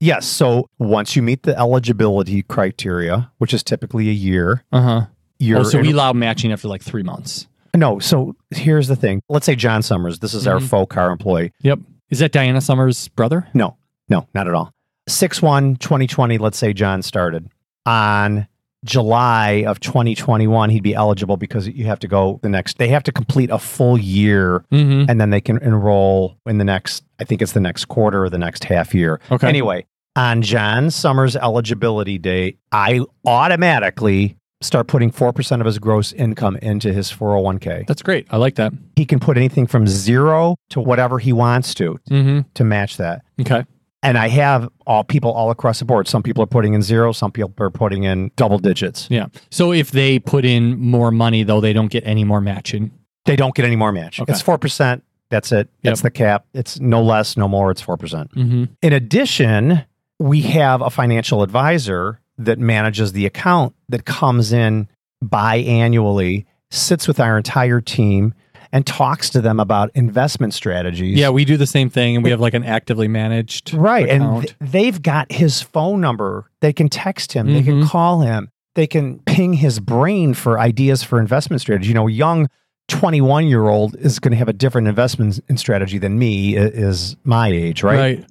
yes, 0.00 0.26
so 0.26 0.66
once 0.78 1.16
you 1.16 1.22
meet 1.22 1.44
the 1.44 1.56
eligibility 1.58 2.42
criteria, 2.42 3.30
which 3.38 3.54
is 3.54 3.62
typically 3.62 4.08
a 4.08 4.12
year, 4.12 4.62
Uh 4.72 4.80
huh. 4.82 5.00
you're 5.38 5.60
Oh, 5.60 5.62
so 5.64 5.80
we 5.80 5.92
allow 5.92 6.12
matching 6.12 6.52
after 6.52 6.68
like 6.68 6.82
three 6.82 7.02
months. 7.02 7.46
No, 7.74 7.98
so 7.98 8.36
here's 8.50 8.88
the 8.88 8.96
thing. 8.96 9.20
Let's 9.28 9.46
say 9.46 9.56
John 9.56 9.82
Summers, 9.82 10.20
this 10.20 10.32
is 10.34 10.46
our 10.46 10.58
Mhm. 10.60 10.68
faux 10.68 10.94
Carr 10.94 11.10
employee. 11.10 11.52
Yep. 11.62 11.80
Is 12.10 12.20
that 12.20 12.32
Diana 12.32 12.60
Summers' 12.60 13.08
brother? 13.08 13.48
No, 13.54 13.76
no, 14.08 14.26
not 14.34 14.46
at 14.46 14.54
all. 14.54 14.72
6 15.08 15.42
1 15.42 15.76
2020, 15.76 16.38
let's 16.38 16.56
say 16.58 16.72
John 16.72 17.02
started. 17.02 17.48
On 17.86 18.46
July 18.84 19.64
of 19.66 19.80
2021, 19.80 20.70
he'd 20.70 20.82
be 20.82 20.94
eligible 20.94 21.36
because 21.36 21.66
you 21.68 21.86
have 21.86 21.98
to 22.00 22.08
go 22.08 22.38
the 22.42 22.48
next, 22.48 22.78
they 22.78 22.88
have 22.88 23.02
to 23.02 23.12
complete 23.12 23.50
a 23.50 23.58
full 23.58 23.98
year 23.98 24.64
Mm-hmm. 24.72 25.10
and 25.10 25.20
then 25.20 25.30
they 25.30 25.40
can 25.40 25.58
enroll 25.62 26.36
in 26.46 26.58
the 26.58 26.64
next, 26.64 27.02
I 27.18 27.24
think 27.24 27.42
it's 27.42 27.52
the 27.52 27.60
next 27.60 27.86
quarter 27.86 28.22
or 28.24 28.30
the 28.30 28.38
next 28.38 28.64
half 28.64 28.94
year. 28.94 29.20
Okay. 29.32 29.48
Anyway, 29.48 29.86
on 30.16 30.42
John 30.42 30.90
Summers' 30.90 31.34
eligibility 31.34 32.18
date, 32.18 32.58
I 32.72 33.00
automatically 33.26 34.36
start 34.60 34.86
putting 34.86 35.10
4% 35.10 35.60
of 35.60 35.66
his 35.66 35.78
gross 35.78 36.12
income 36.12 36.56
into 36.62 36.92
his 36.92 37.10
401k. 37.12 37.86
That's 37.86 38.02
great. 38.02 38.26
I 38.30 38.36
like 38.38 38.54
that. 38.56 38.72
He 38.96 39.04
can 39.04 39.20
put 39.20 39.36
anything 39.36 39.66
from 39.66 39.86
zero 39.86 40.56
to 40.70 40.80
whatever 40.80 41.18
he 41.18 41.32
wants 41.32 41.74
to 41.74 41.98
Mm-hmm. 42.10 42.40
to 42.54 42.64
match 42.64 42.96
that. 42.96 43.22
Okay. 43.40 43.64
And 44.02 44.18
I 44.18 44.28
have 44.28 44.68
all 44.86 45.02
people 45.02 45.32
all 45.32 45.50
across 45.50 45.78
the 45.78 45.84
board. 45.86 46.06
Some 46.08 46.22
people 46.22 46.42
are 46.42 46.46
putting 46.46 46.74
in 46.74 46.82
zero, 46.82 47.12
some 47.12 47.32
people 47.32 47.54
are 47.58 47.70
putting 47.70 48.04
in 48.04 48.30
double 48.36 48.58
digits. 48.58 49.06
Yeah. 49.10 49.26
So 49.50 49.72
if 49.72 49.90
they 49.92 50.18
put 50.18 50.44
in 50.44 50.78
more 50.78 51.10
money, 51.10 51.42
though, 51.42 51.60
they 51.60 51.72
don't 51.72 51.90
get 51.90 52.06
any 52.06 52.22
more 52.24 52.40
matching. 52.42 52.90
They 53.24 53.36
don't 53.36 53.54
get 53.54 53.64
any 53.64 53.76
more 53.76 53.92
match. 53.92 54.20
Okay. 54.20 54.30
It's 54.32 54.42
4%. 54.42 55.00
That's 55.30 55.52
it. 55.52 55.70
That's 55.82 56.00
Yep. 56.00 56.02
the 56.02 56.10
cap. 56.10 56.44
It's 56.52 56.78
no 56.80 57.02
less, 57.02 57.36
no 57.38 57.48
more. 57.48 57.70
It's 57.70 57.82
4%. 57.82 57.96
Mm-hmm. 57.98 58.64
In 58.82 58.92
addition, 58.92 59.82
we 60.18 60.42
have 60.42 60.82
a 60.82 60.90
financial 60.90 61.42
advisor 61.42 62.20
that 62.38 62.58
manages 62.58 63.12
the 63.12 63.26
account 63.26 63.74
that 63.88 64.04
comes 64.04 64.52
in 64.52 64.88
biannually, 65.24 66.44
sits 66.70 67.06
with 67.06 67.20
our 67.20 67.36
entire 67.36 67.80
team, 67.80 68.34
and 68.72 68.84
talks 68.86 69.30
to 69.30 69.40
them 69.40 69.60
about 69.60 69.90
investment 69.94 70.52
strategies. 70.52 71.16
Yeah, 71.16 71.30
we 71.30 71.44
do 71.44 71.56
the 71.56 71.66
same 71.66 71.90
thing, 71.90 72.16
and 72.16 72.24
we 72.24 72.30
have 72.30 72.40
like 72.40 72.54
an 72.54 72.64
actively 72.64 73.06
managed 73.06 73.72
Right. 73.72 74.08
And 74.08 74.42
th- 74.42 74.56
they've 74.60 75.00
got 75.00 75.30
his 75.30 75.62
phone 75.62 76.00
number. 76.00 76.50
They 76.60 76.72
can 76.72 76.88
text 76.88 77.32
him, 77.32 77.52
they 77.52 77.62
can 77.62 77.82
Mhm. 77.82 77.88
call 77.88 78.22
him, 78.22 78.48
they 78.74 78.88
can 78.88 79.20
ping 79.26 79.52
his 79.54 79.78
brain 79.78 80.34
for 80.34 80.58
ideas 80.58 81.04
for 81.04 81.20
investment 81.20 81.60
strategy. 81.60 81.88
You 81.88 81.94
know, 81.94 82.08
young 82.08 82.48
21 82.88 83.46
year 83.46 83.68
old 83.68 83.94
is 83.96 84.18
going 84.18 84.32
to 84.32 84.36
have 84.38 84.48
a 84.48 84.52
different 84.52 84.88
investment 84.88 85.40
strategy 85.56 85.98
than 85.98 86.18
me 86.18 86.56
is 86.56 87.16
my 87.24 87.48
age, 87.48 87.82
right? 87.84 87.96
right. 87.96 88.24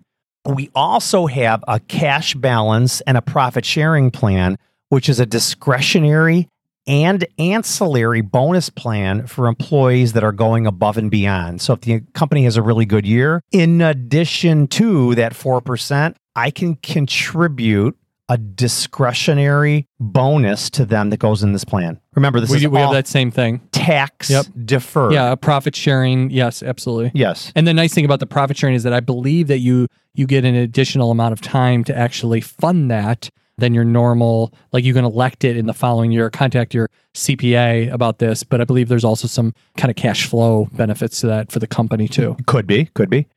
We 0.45 0.69
also 0.75 1.27
have 1.27 1.63
a 1.67 1.79
cash 1.79 2.34
balance 2.36 3.01
and 3.01 3.15
a 3.17 3.21
profit 3.21 3.63
sharing 3.65 4.12
plan, 4.12 4.58
which 4.89 5.08
is 5.08 5.19
a 5.19 5.25
discretionary 5.25 6.49
and 6.86 7.25
ancillary 7.39 8.19
bonus 8.19 8.69
plan 8.69 9.25
for 9.25 9.47
employees 9.47 10.12
that 10.13 10.23
are 10.23 10.34
going 10.34 10.67
above 10.67 10.97
and 10.97 11.10
beyond. 11.10 11.62
So 11.62 11.71
if 11.73 11.82
the 11.82 12.01
company 12.13 12.43
has 12.43 12.58
a 12.58 12.62
really 12.62 12.86
good 12.86 13.06
year, 13.08 13.39
in 13.53 13.82
addition 13.82 14.67
to 14.67 15.15
that 15.15 15.32
4%, 15.32 16.13
I 16.36 16.51
can 16.51 16.75
contribute 16.75 17.97
a 18.27 18.38
discretionary 18.38 19.88
bonus 19.99 20.69
to 20.71 20.86
them 20.86 21.10
that 21.10 21.17
goes 21.17 21.43
in 21.43 21.53
this 21.53 21.63
plan. 21.63 21.99
Remember, 22.15 22.39
this 22.39 22.49
We, 22.49 22.58
is 22.58 22.67
we 22.67 22.79
have 22.79 22.91
that 22.91 23.08
same 23.08 23.32
thing. 23.32 23.62
tax 23.71 24.29
Yep. 24.29 24.45
deferred. 24.65 25.13
Yeah, 25.13 25.32
a 25.32 25.38
profit 25.38 25.75
sharing. 25.75 26.29
Yes, 26.32 26.63
absolutely. 26.63 27.12
Yes. 27.13 27.51
And 27.56 27.65
the 27.67 27.73
nice 27.73 27.93
thing 27.93 28.06
about 28.06 28.19
the 28.19 28.25
profit 28.25 28.58
sharing 28.58 28.75
is 28.75 28.84
that 28.84 28.93
I 28.93 28.99
believe 28.99 29.47
that 29.47 29.60
you 29.60 29.88
you 30.13 30.28
get 30.28 30.45
an 30.45 30.56
additional 30.56 31.12
amount 31.12 31.34
of 31.34 31.41
time 31.41 31.84
to 31.86 31.97
actually 31.97 32.41
fund 32.41 32.91
that 32.91 33.30
than 33.58 33.73
your 33.73 33.84
normal. 33.84 34.54
Like 34.71 34.84
you 34.84 34.93
can 34.93 35.06
elect 35.06 35.43
it 35.43 35.58
in 35.58 35.65
the 35.65 35.73
following 35.73 36.12
year. 36.12 36.30
Contact 36.30 36.73
your 36.73 36.89
CPA 37.15 37.91
about 37.91 38.19
this, 38.19 38.43
but 38.43 38.62
I 38.62 38.63
believe 38.63 38.89
there's 38.89 39.04
also 39.04 39.28
some 39.28 39.54
kind 39.78 39.89
of 39.89 39.95
cash 39.95 40.26
flow 40.28 40.67
benefits 40.73 41.21
to 41.21 41.28
that 41.28 41.52
for 41.52 41.60
the 41.60 41.67
company 41.67 42.08
too. 42.08 42.36
Could 42.45 42.67
be, 42.67 42.86
could 42.93 43.10
be. 43.10 43.28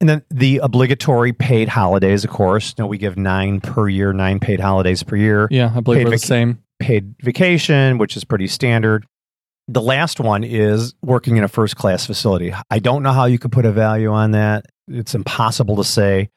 And 0.00 0.08
then 0.08 0.22
the 0.28 0.58
obligatory 0.58 1.32
paid 1.32 1.68
holidays, 1.68 2.22
of 2.24 2.30
course. 2.30 2.76
Know, 2.76 2.86
we 2.86 2.98
give 2.98 3.16
nine 3.16 3.60
per 3.60 3.88
year, 3.88 4.12
nine 4.12 4.40
paid 4.40 4.60
holidays 4.60 5.02
per 5.02 5.16
year. 5.16 5.48
Yeah, 5.50 5.72
I 5.74 5.80
believe 5.80 6.00
Paid 6.00 6.04
we're 6.04 6.10
the 6.10 6.16
vac- 6.16 6.26
same. 6.26 6.62
Paid 6.78 7.14
vacation, 7.22 7.96
which 7.96 8.16
is 8.16 8.24
pretty 8.24 8.46
standard. 8.46 9.06
The 9.68 9.82
last 9.82 10.20
one 10.20 10.44
is 10.44 10.94
working 11.02 11.36
in 11.36 11.44
a 11.44 11.48
first 11.48 11.76
class 11.76 12.06
facility. 12.06 12.54
I 12.70 12.78
don't 12.78 13.02
know 13.02 13.12
how 13.12 13.24
you 13.24 13.38
could 13.38 13.52
put 13.52 13.66
a 13.66 13.72
value 13.72 14.12
on 14.12 14.30
that. 14.32 14.66
It's 14.88 15.14
impossible 15.14 15.76
to 15.76 15.84
say. 15.84 16.30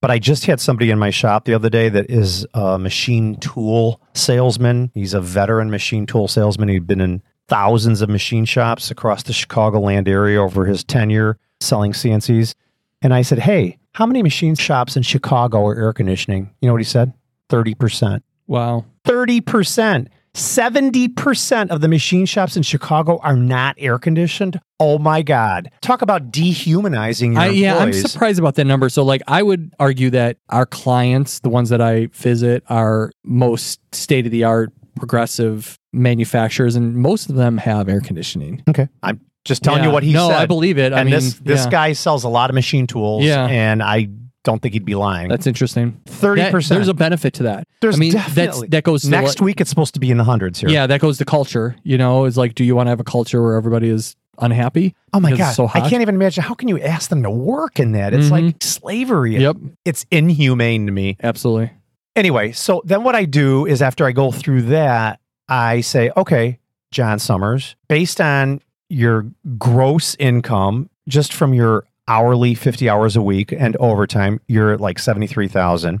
But 0.00 0.10
I 0.10 0.18
just 0.18 0.46
had 0.46 0.60
somebody 0.60 0.90
in 0.90 0.98
my 0.98 1.10
shop 1.10 1.44
the 1.44 1.54
other 1.54 1.70
day 1.70 1.88
that 1.88 2.10
is 2.10 2.44
a 2.54 2.76
machine 2.76 3.36
tool 3.36 4.02
salesman. 4.14 4.90
He's 4.94 5.14
a 5.14 5.20
veteran 5.20 5.70
machine 5.70 6.06
tool 6.06 6.26
salesman. 6.26 6.68
He'd 6.68 6.88
been 6.88 7.00
in 7.00 7.22
thousands 7.46 8.02
of 8.02 8.08
machine 8.08 8.44
shops 8.44 8.90
across 8.90 9.22
the 9.22 9.32
Chicagoland 9.32 10.08
area 10.08 10.42
over 10.42 10.66
his 10.66 10.82
tenure 10.82 11.38
selling 11.60 11.92
CNCs. 11.92 12.54
And 13.00 13.14
I 13.14 13.22
said, 13.22 13.38
Hey, 13.38 13.78
how 13.92 14.06
many 14.06 14.24
machine 14.24 14.56
shops 14.56 14.96
in 14.96 15.04
Chicago 15.04 15.64
are 15.66 15.78
air 15.78 15.92
conditioning? 15.92 16.50
You 16.60 16.66
know 16.66 16.72
what 16.72 16.80
he 16.80 16.84
said? 16.84 17.12
30%. 17.50 18.22
Wow. 18.48 18.84
30%. 19.04 20.08
70% 20.34 21.70
of 21.70 21.80
the 21.80 21.88
machine 21.88 22.24
shops 22.24 22.56
in 22.56 22.62
Chicago 22.62 23.18
are 23.22 23.36
not 23.36 23.74
air 23.78 23.98
conditioned. 23.98 24.58
Oh 24.80 24.98
my 24.98 25.22
God. 25.22 25.70
Talk 25.82 26.00
about 26.00 26.30
dehumanizing 26.32 27.32
your 27.34 27.42
I, 27.42 27.48
yeah, 27.48 27.76
I'm 27.76 27.92
surprised 27.92 28.38
about 28.38 28.54
that 28.54 28.64
number. 28.64 28.88
So, 28.88 29.04
like, 29.04 29.22
I 29.28 29.42
would 29.42 29.72
argue 29.78 30.10
that 30.10 30.38
our 30.48 30.64
clients, 30.64 31.40
the 31.40 31.50
ones 31.50 31.68
that 31.68 31.80
I 31.80 32.06
visit, 32.06 32.64
are 32.68 33.12
most 33.24 33.80
state 33.94 34.24
of 34.24 34.32
the 34.32 34.44
art, 34.44 34.72
progressive 34.96 35.78
manufacturers, 35.92 36.76
and 36.76 36.96
most 36.96 37.28
of 37.28 37.36
them 37.36 37.58
have 37.58 37.88
air 37.88 38.00
conditioning. 38.00 38.62
Okay. 38.68 38.88
I'm 39.02 39.20
just 39.44 39.62
telling 39.62 39.84
you 39.84 39.90
what 39.90 40.02
he 40.02 40.12
no, 40.12 40.28
said. 40.28 40.38
I 40.38 40.46
believe 40.46 40.78
it. 40.78 40.92
I 40.92 41.00
and 41.00 41.10
mean, 41.10 41.14
this 41.18 41.34
this 41.40 41.64
yeah, 41.64 41.70
guy 41.70 41.92
sells 41.92 42.24
a 42.24 42.28
lot 42.28 42.48
of 42.50 42.54
machine 42.54 42.86
tools. 42.86 43.24
Yeah. 43.24 43.46
And 43.46 43.82
I 43.82 44.08
don't 44.44 44.60
think 44.60 44.74
he'd 44.74 44.84
be 44.84 44.94
lying. 44.94 45.28
that's 45.28 45.46
interesting. 45.46 46.00
Thirty 46.06 46.50
percent. 46.50 46.78
there's 46.78 46.88
a 46.88 46.94
benefit 46.94 47.34
to 47.34 47.42
that. 47.44 47.66
There's 47.80 47.96
I 47.96 47.98
mean, 47.98 48.12
definitely 48.12 48.68
that's 48.68 48.70
that 48.70 48.84
goes 48.84 49.04
next 49.08 49.40
week. 49.40 49.60
It's 49.60 49.70
supposed 49.70 49.94
to 49.94 50.00
be 50.00 50.10
in 50.10 50.16
the 50.18 50.24
hundreds 50.24 50.60
here. 50.60 50.68
Yeah, 50.70 50.86
that 50.86 51.00
goes 51.00 51.18
to 51.18 51.24
culture. 51.24 51.76
You 51.84 51.98
know, 51.98 52.24
it's 52.24 52.36
like, 52.36 52.54
do 52.54 52.64
you 52.64 52.74
want 52.74 52.86
to 52.86 52.90
have 52.90 53.00
a 53.00 53.04
culture 53.04 53.42
where 53.42 53.54
everybody 53.56 53.88
is 53.88 54.16
unhappy? 54.38 54.94
Oh 55.12 55.20
my 55.20 55.36
god. 55.36 55.52
so 55.52 55.68
I 55.72 55.80
can't 55.88 56.02
even 56.02 56.14
imagine. 56.14 56.42
How 56.42 56.54
can 56.54 56.68
you 56.68 56.80
ask 56.80 57.10
them 57.10 57.22
to 57.22 57.30
work 57.30 57.78
in 57.78 57.92
that? 57.92 58.14
It's 58.14 58.28
Mhm. 58.28 58.30
like 58.30 58.56
slavery. 58.62 59.36
Yep, 59.36 59.56
It's 59.84 60.06
inhumane 60.10 60.86
to 60.86 60.92
me. 60.92 61.16
absolutely. 61.22 61.70
Anyway, 62.16 62.52
so 62.52 62.82
then 62.84 63.04
what 63.04 63.14
I 63.14 63.24
do 63.24 63.64
is 63.66 63.80
after 63.80 64.04
I 64.06 64.12
go 64.12 64.30
through 64.32 64.62
that, 64.62 65.20
I 65.48 65.80
say, 65.82 66.10
okay, 66.16 66.58
John 66.90 67.18
Summers, 67.18 67.74
based 67.88 68.20
on 68.20 68.60
your 68.90 69.26
gross 69.58 70.14
income, 70.18 70.90
just 71.08 71.32
from 71.32 71.54
your 71.54 71.84
hourly 72.08 72.54
50 72.54 72.88
hours 72.88 73.16
a 73.16 73.22
week 73.22 73.52
and 73.52 73.76
overtime, 73.76 74.40
you're 74.46 74.72
at 74.72 74.80
like 74.80 74.98
73,000. 74.98 76.00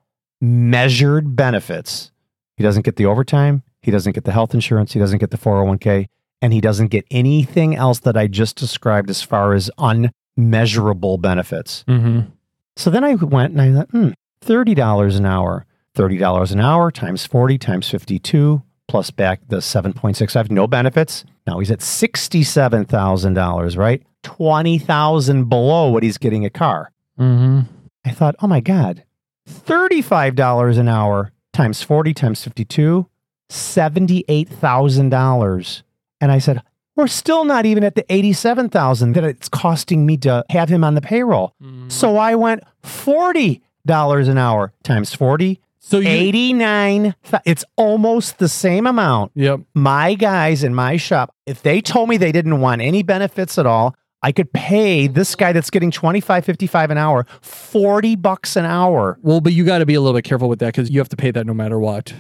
measured 0.41 1.37
benefits. 1.37 2.11
He 2.57 2.65
doesn't 2.65 2.83
get 2.83 2.97
the 2.97 3.07
overtime. 3.07 3.63
He 3.83 3.91
doesn't 3.91 4.13
get 4.13 4.25
the 4.25 4.33
health 4.33 4.53
insurance. 4.53 4.93
He 4.93 4.99
doesn't 4.99 5.19
get 5.19 5.31
the 5.31 5.39
401k. 5.39 6.09
And 6.43 6.53
he 6.53 6.61
doesn't 6.61 6.89
get 6.89 7.07
anything 7.11 7.77
else 7.77 8.01
that 8.01 8.17
I 8.17 8.27
just 8.27 8.57
described 8.57 9.11
as 9.11 9.23
far 9.23 9.53
as 9.53 9.71
unmeasurable 9.79 11.19
benefits. 11.19 11.85
Mm-hmm. 11.87 12.31
So 12.77 12.91
then 12.91 13.05
I 13.05 13.15
went 13.15 13.53
and 13.53 13.61
I 13.61 13.73
thought, 13.73 13.91
hmm, 13.91 14.09
$30 14.45 15.17
an 15.17 15.27
hour. 15.27 15.67
$30 15.97 16.53
an 16.53 16.61
hour 16.61 16.91
times 16.91 17.27
40 17.27 17.59
times 17.59 17.89
52 17.89 18.63
plus 18.89 19.11
back 19.11 19.41
the 19.49 19.59
7.65 19.59 20.51
no 20.51 20.67
benefits. 20.67 21.25
Now 21.47 21.59
he's 21.59 21.71
at 21.71 21.81
$67,000, 21.81 23.77
right? 23.77 24.03
20,000 24.23 25.49
below 25.49 25.91
what 25.91 26.03
he's 26.03 26.19
getting 26.19 26.45
a 26.45 26.51
car. 26.51 26.93
Mm-hmm. 27.19 27.61
I 28.05 28.11
thought, 28.11 28.37
"Oh 28.41 28.47
my 28.47 28.61
god. 28.61 29.05
$35 29.49 30.79
an 30.79 30.89
hour 30.89 31.33
times 31.53 31.83
40 31.83 32.15
times 32.15 32.45
52, 32.45 33.07
$78,000." 33.51 35.83
And 36.21 36.31
I 36.31 36.39
said, 36.39 36.63
"We're 36.97 37.07
still 37.07 37.45
not 37.45 37.65
even 37.67 37.83
at 37.85 37.95
the 37.95 38.05
87,000 38.13 39.15
that 39.15 39.25
it's 39.25 39.49
costing 39.49 40.05
me 40.07 40.17
to 40.19 40.45
have 40.51 40.69
him 40.69 40.85
on 40.85 40.95
the 40.95 41.01
payroll." 41.01 41.55
Mm. 41.63 41.91
So 41.91 42.17
I 42.17 42.35
went 42.35 42.63
$40 42.85 44.29
an 44.29 44.39
hour 44.39 44.73
times 44.83 45.15
40 45.15 45.61
So 45.79 45.99
you, 45.99 46.09
89 46.09 47.15
it's 47.45 47.65
almost 47.77 48.39
the 48.39 48.49
same 48.49 48.87
amount 48.87 49.33
Yep. 49.35 49.61
my 49.75 50.15
guys 50.15 50.63
in 50.63 50.75
my 50.75 50.97
shop 50.97 51.35
if 51.47 51.63
they 51.63 51.81
told 51.81 52.09
me 52.09 52.17
they 52.17 52.33
didn't 52.33 52.61
want 52.61 52.83
any 52.83 53.03
benefits 53.03 53.59
at 53.59 53.67
all 53.67 53.95
i 54.23 54.31
could 54.33 54.53
pay 54.53 55.07
this 55.07 55.35
guy 55.35 55.53
that's 55.53 55.71
getting 55.71 55.91
25 55.91 56.45
55 56.45 56.91
an 56.91 56.99
hour 56.99 57.27
40 57.41 58.17
bucks 58.17 58.57
an 58.57 58.67
hour 58.67 59.19
Well, 59.23 59.41
but 59.41 59.53
you 59.55 59.65
got 59.65 59.79
to 59.79 59.87
be 59.87 59.95
a 59.95 60.01
little 60.01 60.17
bit 60.17 60.25
careful 60.25 60.49
with 60.49 60.59
that 60.61 60.67
because 60.75 60.91
you 60.91 61.01
have 61.01 61.09
to 61.09 61.17
pay 61.17 61.31
that 61.31 61.47
no 61.47 61.55
matter 61.55 61.79
what. 61.79 62.13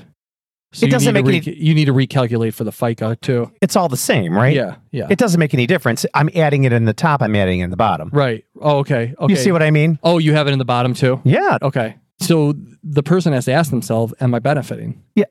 So 0.72 0.86
It 0.86 0.90
doesn't 0.90 1.12
make 1.14 1.26
re- 1.26 1.40
You 1.58 1.74
need 1.74 1.86
to 1.86 1.92
recalculate 1.92 2.54
for 2.54 2.62
the 2.64 2.70
FICA 2.70 3.20
too. 3.20 3.50
it's 3.60 3.74
all 3.76 3.88
the 3.88 3.96
same 3.96 4.36
right 4.36 4.54
Yeah. 4.54 4.76
Yeah. 4.92 5.06
it 5.10 5.18
doesn't 5.18 5.38
make 5.40 5.52
any 5.52 5.66
difference 5.66 6.06
i'm 6.14 6.30
adding 6.36 6.62
it 6.64 6.72
in 6.72 6.84
the 6.84 6.92
top 6.92 7.22
i'm 7.22 7.34
adding 7.34 7.58
it 7.60 7.64
in 7.64 7.70
the 7.70 7.76
bottom 7.76 8.08
right. 8.12 8.44
Oh, 8.60 8.78
okay. 8.78 9.14
Okay. 9.18 9.32
you 9.32 9.36
see 9.36 9.50
what 9.52 9.62
i 9.62 9.70
mean 9.70 9.98
Oh, 10.04 10.18
you 10.18 10.32
have 10.34 10.46
it 10.46 10.52
in 10.52 10.58
the 10.60 10.64
bottom 10.64 10.94
too. 10.94 11.20
yeah 11.24 11.58
Okay. 11.60 11.96
So 12.20 12.54
the 12.84 13.02
person 13.02 13.32
has 13.32 13.46
to 13.46 13.52
ask 13.52 13.70
themselves, 13.70 14.12
"Am 14.20 14.34
I 14.34 14.40
benefiting?" 14.40 15.02
Yeah. 15.16 15.24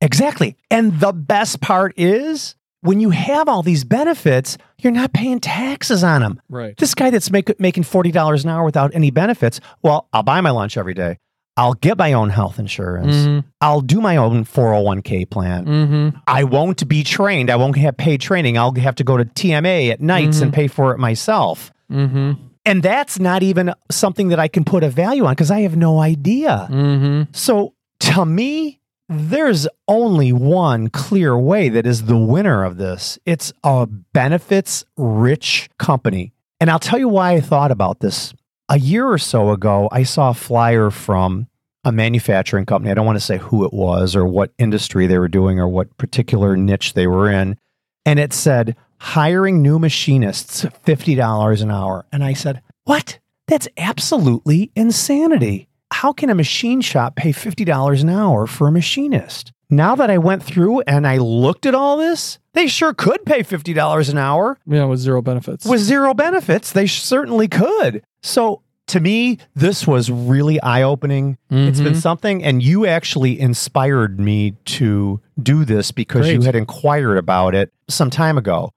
Exactly 0.00 0.56
and 0.70 0.98
the 1.00 1.12
best 1.12 1.60
part 1.60 1.92
is 1.98 2.54
when 2.82 3.00
you 3.00 3.10
have 3.10 3.48
all 3.48 3.62
these 3.62 3.82
benefits 3.84 4.56
you're 4.78 4.92
not 4.92 5.12
paying 5.12 5.40
taxes 5.40 6.04
on 6.04 6.20
them 6.22 6.40
Right. 6.48 6.76
This 6.76 6.94
guy 6.94 7.10
that's 7.10 7.30
make, 7.30 7.58
making 7.58 7.82
$40 7.84 8.44
an 8.44 8.50
hour 8.50 8.64
without 8.64 8.94
any 8.94 9.10
benefits, 9.10 9.58
well, 9.82 10.08
I'll 10.12 10.22
buy 10.22 10.40
my 10.42 10.50
lunch 10.50 10.76
every 10.76 10.92
day. 10.94 11.18
I'll 11.56 11.74
get 11.74 11.96
my 11.96 12.12
own 12.12 12.28
health 12.28 12.58
insurance. 12.58 13.14
Mm-hmm. 13.14 13.48
I'll 13.60 13.80
do 13.80 14.00
my 14.00 14.16
own 14.16 14.44
401k 14.44 15.30
plan. 15.30 15.64
Mm-hmm. 15.64 16.18
I 16.26 16.44
won't 16.44 16.86
be 16.86 17.02
trained. 17.02 17.50
I 17.50 17.56
won't 17.56 17.76
have 17.78 17.96
paid 17.96 18.20
training. 18.20 18.58
I'll 18.58 18.74
have 18.74 18.96
to 18.96 19.04
go 19.04 19.16
to 19.16 19.24
TMA 19.24 19.90
at 19.90 20.00
nights 20.00 20.40
and 20.40 20.52
pay 20.52 20.66
for 20.66 20.92
it 20.92 20.98
myself. 20.98 21.72
Mm-hmm. 21.90 22.32
And 22.66 22.82
that's 22.82 23.18
not 23.18 23.42
even 23.42 23.72
something 23.90 24.28
that 24.28 24.40
I 24.40 24.48
can 24.48 24.64
put 24.64 24.82
a 24.82 24.90
value 24.90 25.24
on 25.24 25.32
because 25.32 25.50
I 25.50 25.60
have 25.60 25.76
no 25.76 26.00
idea. 26.00 26.68
Mm-hmm. 26.70 27.32
So 27.32 27.74
to 28.00 28.26
me, 28.26 28.80
there's 29.08 29.68
only 29.86 30.32
one 30.32 30.88
clear 30.88 31.38
way 31.38 31.68
that 31.68 31.86
is 31.86 32.04
the 32.04 32.18
winner 32.18 32.64
of 32.64 32.76
this. 32.76 33.18
It's 33.24 33.52
a 33.62 33.86
benefits 33.86 34.84
rich 34.96 35.70
company. 35.78 36.32
And 36.58 36.70
I'll 36.70 36.80
tell 36.80 36.98
you 36.98 37.08
why 37.08 37.32
I 37.32 37.40
thought 37.40 37.70
about 37.70 38.00
this. 38.00 38.34
A 38.68 38.78
year 38.78 39.06
or 39.06 39.18
so 39.18 39.50
ago, 39.50 39.88
I 39.92 40.02
saw 40.02 40.30
a 40.30 40.34
flyer 40.34 40.90
from 40.90 41.46
a 41.84 41.92
manufacturing 41.92 42.66
company. 42.66 42.90
I 42.90 42.94
don't 42.94 43.06
want 43.06 43.16
to 43.18 43.24
say 43.24 43.38
who 43.38 43.64
it 43.64 43.72
was 43.72 44.16
or 44.16 44.26
what 44.26 44.52
industry 44.58 45.06
they 45.06 45.18
were 45.18 45.28
doing 45.28 45.60
or 45.60 45.68
what 45.68 45.96
particular 45.98 46.56
niche 46.56 46.94
they 46.94 47.06
were 47.06 47.30
in. 47.30 47.56
And 48.04 48.18
it 48.18 48.32
said, 48.32 48.74
hiring 48.98 49.62
new 49.62 49.78
machinists, 49.78 50.64
$50 50.84 51.62
an 51.62 51.70
hour. 51.70 52.06
And 52.10 52.24
I 52.24 52.32
said, 52.32 52.60
what? 52.84 53.18
That's 53.46 53.68
absolutely 53.76 54.72
insanity. 54.74 55.68
How 55.92 56.12
can 56.12 56.28
a 56.30 56.34
machine 56.34 56.80
shop 56.80 57.14
pay 57.14 57.32
$50 57.32 58.02
an 58.02 58.08
hour 58.08 58.48
for 58.48 58.66
a 58.66 58.72
machinist? 58.72 59.52
Now 59.70 59.94
that 59.96 60.10
I 60.10 60.18
went 60.18 60.42
through 60.42 60.80
and 60.82 61.06
I 61.06 61.18
looked 61.18 61.66
at 61.66 61.74
all 61.74 61.96
this, 61.96 62.38
they 62.54 62.66
sure 62.66 62.92
could 62.94 63.24
pay 63.24 63.40
$50 63.42 64.10
an 64.10 64.18
hour 64.18 64.58
Yeah, 64.66 64.84
with 64.84 64.98
zero 65.00 65.22
benefits. 65.22 65.64
with 65.66 65.80
zero 65.80 66.14
benefits. 66.14 66.72
They 66.72 66.86
certainly 66.86 67.46
could. 67.48 68.02
So 68.26 68.62
to 68.88 69.00
me, 69.00 69.38
this 69.54 69.86
was 69.86 70.10
really 70.10 70.60
eye 70.62 70.82
opening. 70.82 71.38
It's 71.50 71.80
been 71.80 71.94
Mhm. 71.94 72.00
something, 72.02 72.44
and 72.44 72.62
you 72.62 72.86
actually 72.86 73.38
inspired 73.38 74.20
me 74.20 74.54
to 74.66 75.20
do 75.42 75.64
this 75.64 75.90
because 75.90 76.28
you 76.30 76.42
had 76.42 76.54
inquired 76.54 77.18
about 77.18 77.54
it 77.54 77.72
some 77.88 78.10
time 78.10 78.38
ago. 78.38 78.70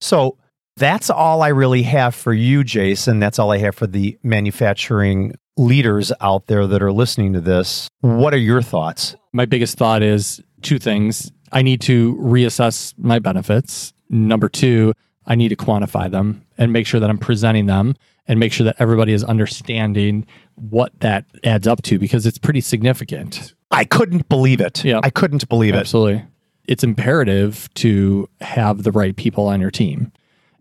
So 0.00 0.36
that's 0.76 1.10
all 1.10 1.42
I 1.42 1.48
really 1.48 1.82
have 1.82 2.14
for 2.14 2.32
you, 2.32 2.62
Jason. 2.62 3.18
That's 3.18 3.38
all 3.38 3.50
I 3.50 3.58
have 3.58 3.74
for 3.74 3.86
the 3.86 4.18
manufacturing 4.22 5.34
leaders 5.56 6.12
out 6.20 6.46
there 6.48 6.66
that 6.66 6.82
are 6.82 6.92
listening 6.92 7.32
to 7.32 7.40
this. 7.40 7.88
What 8.02 8.34
are 8.34 8.38
your 8.38 8.62
thoughts? 8.62 9.16
my 9.32 9.44
biggest 9.44 9.76
thought 9.76 10.02
is 10.02 10.40
two 10.62 10.78
things. 10.78 11.30
I 11.52 11.60
need 11.60 11.82
to 11.82 12.16
reassess 12.16 12.94
my 12.96 13.18
benefits. 13.18 13.92
Number 14.08 14.48
two, 14.48 14.94
I 15.26 15.34
need 15.34 15.48
to 15.50 15.56
quantify 15.56 16.10
them 16.10 16.42
and 16.56 16.72
make 16.72 16.86
sure 16.86 17.00
that 17.00 17.10
I'm 17.10 17.18
presenting 17.18 17.66
them 17.66 17.96
and 18.28 18.40
make 18.40 18.52
sure 18.52 18.64
that 18.64 18.76
everybody 18.78 19.12
is 19.12 19.22
understanding 19.24 20.26
what 20.56 20.98
that 21.00 21.24
adds 21.44 21.66
up 21.66 21.82
to 21.82 21.98
because 21.98 22.26
it's 22.26 22.38
pretty 22.38 22.60
significant. 22.60 23.54
I 23.70 23.84
couldn't 23.84 24.28
believe 24.28 24.60
it. 24.60 24.84
Yeah. 24.84 25.00
I 25.02 25.10
couldn't 25.10 25.48
believe 25.48 25.74
it. 25.74 25.78
Absolutely. 25.78 26.24
It's 26.66 26.82
imperative 26.82 27.68
to 27.74 28.28
have 28.40 28.82
the 28.82 28.92
right 28.92 29.14
people 29.14 29.46
on 29.46 29.60
your 29.60 29.70
team. 29.70 30.12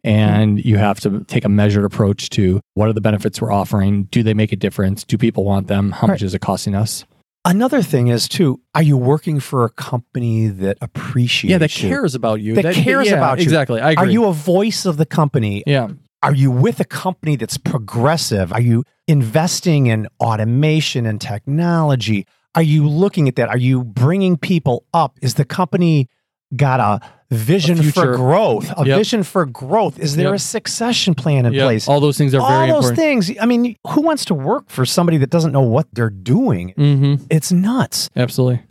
And 0.04 0.64
you 0.64 0.78
have 0.78 1.00
to 1.00 1.24
take 1.24 1.46
a 1.46 1.50
measured 1.50 1.84
approach 1.84 2.30
to 2.32 2.62
what 2.76 2.88
are 2.88 2.94
the 2.94 3.02
benefits 3.02 3.42
we're 3.42 3.52
offering? 3.52 4.04
Do 4.06 4.22
they 4.22 4.36
make 4.36 4.52
a 4.52 4.56
difference? 4.56 5.04
Do 5.04 5.18
people 5.18 5.44
want 5.44 5.68
them? 5.68 5.92
How 5.92 6.06
much 6.06 6.22
is 6.22 6.36
it 6.36 6.42
costing 6.42 6.76
us? 6.76 7.06
Another 7.44 7.82
thing 7.82 8.08
is 8.08 8.28
too, 8.28 8.60
are 8.74 8.84
you 8.84 8.98
working 8.98 9.40
for 9.40 9.66
a 9.66 9.70
company 9.70 10.48
that 10.48 10.78
appreciates 10.82 11.52
Yeah, 11.52 11.58
that 11.60 11.82
you? 11.82 11.90
cares 11.90 12.14
about 12.14 12.42
you. 12.42 12.56
That 12.56 12.76
cares 12.76 13.08
yeah, 13.08 13.16
about 13.16 13.40
you. 13.40 13.44
Exactly. 13.44 13.82
I 13.82 13.92
agree. 13.92 14.08
Are 14.08 14.12
you 14.12 14.26
a 14.26 14.34
voice 14.34 14.86
of 14.86 14.98
the 14.98 15.06
company? 15.06 15.64
Yeah. 15.66 15.90
Are 16.26 16.34
you 16.34 16.50
with 16.50 16.80
a 16.80 16.86
company 16.86 17.36
that's 17.36 17.56
progressive? 17.60 18.52
Are 18.52 18.60
you 18.60 18.84
investing 19.08 19.86
in 19.86 20.08
automation 20.20 21.06
and 21.06 21.22
technology? 21.22 22.26
Are 22.56 22.64
you 22.64 22.88
looking 22.90 23.28
at 23.28 23.36
that? 23.36 23.50
Are 23.50 23.60
you 23.60 23.84
bringing 23.84 24.36
people 24.36 24.86
up? 24.92 25.20
Is 25.22 25.36
the 25.36 25.46
company 25.46 26.10
got 26.56 26.80
a 26.80 27.00
vision 27.30 27.78
A 27.78 27.84
for 27.92 28.16
growth? 28.16 28.72
A 28.76 28.88
Yep. 28.88 28.98
vision 28.98 29.22
for 29.22 29.46
growth? 29.46 30.00
Is 30.00 30.16
there 30.16 30.30
Yep. 30.30 30.36
a 30.36 30.40
succession 30.40 31.14
plan 31.14 31.46
in 31.46 31.54
Yeah, 31.54 31.66
place? 31.66 31.88
All 31.88 32.00
those 32.00 32.18
things 32.18 32.34
are 32.34 32.42
All 32.42 32.48
very 32.50 32.72
those 32.72 32.90
important. 32.90 32.98
things. 33.28 33.32
I 33.40 33.46
mean, 33.46 33.76
who 33.90 34.02
wants 34.02 34.26
to 34.26 34.34
work 34.34 34.64
for 34.68 34.84
somebody 34.84 35.18
that 35.20 35.30
doesn't 35.30 35.52
know 35.52 35.62
what 35.62 35.86
they're 35.94 36.10
doing? 36.10 36.74
Mm-hmm. 36.76 37.26
It's 37.30 37.52
nuts. 37.52 38.10
Absolutely. 38.16 38.64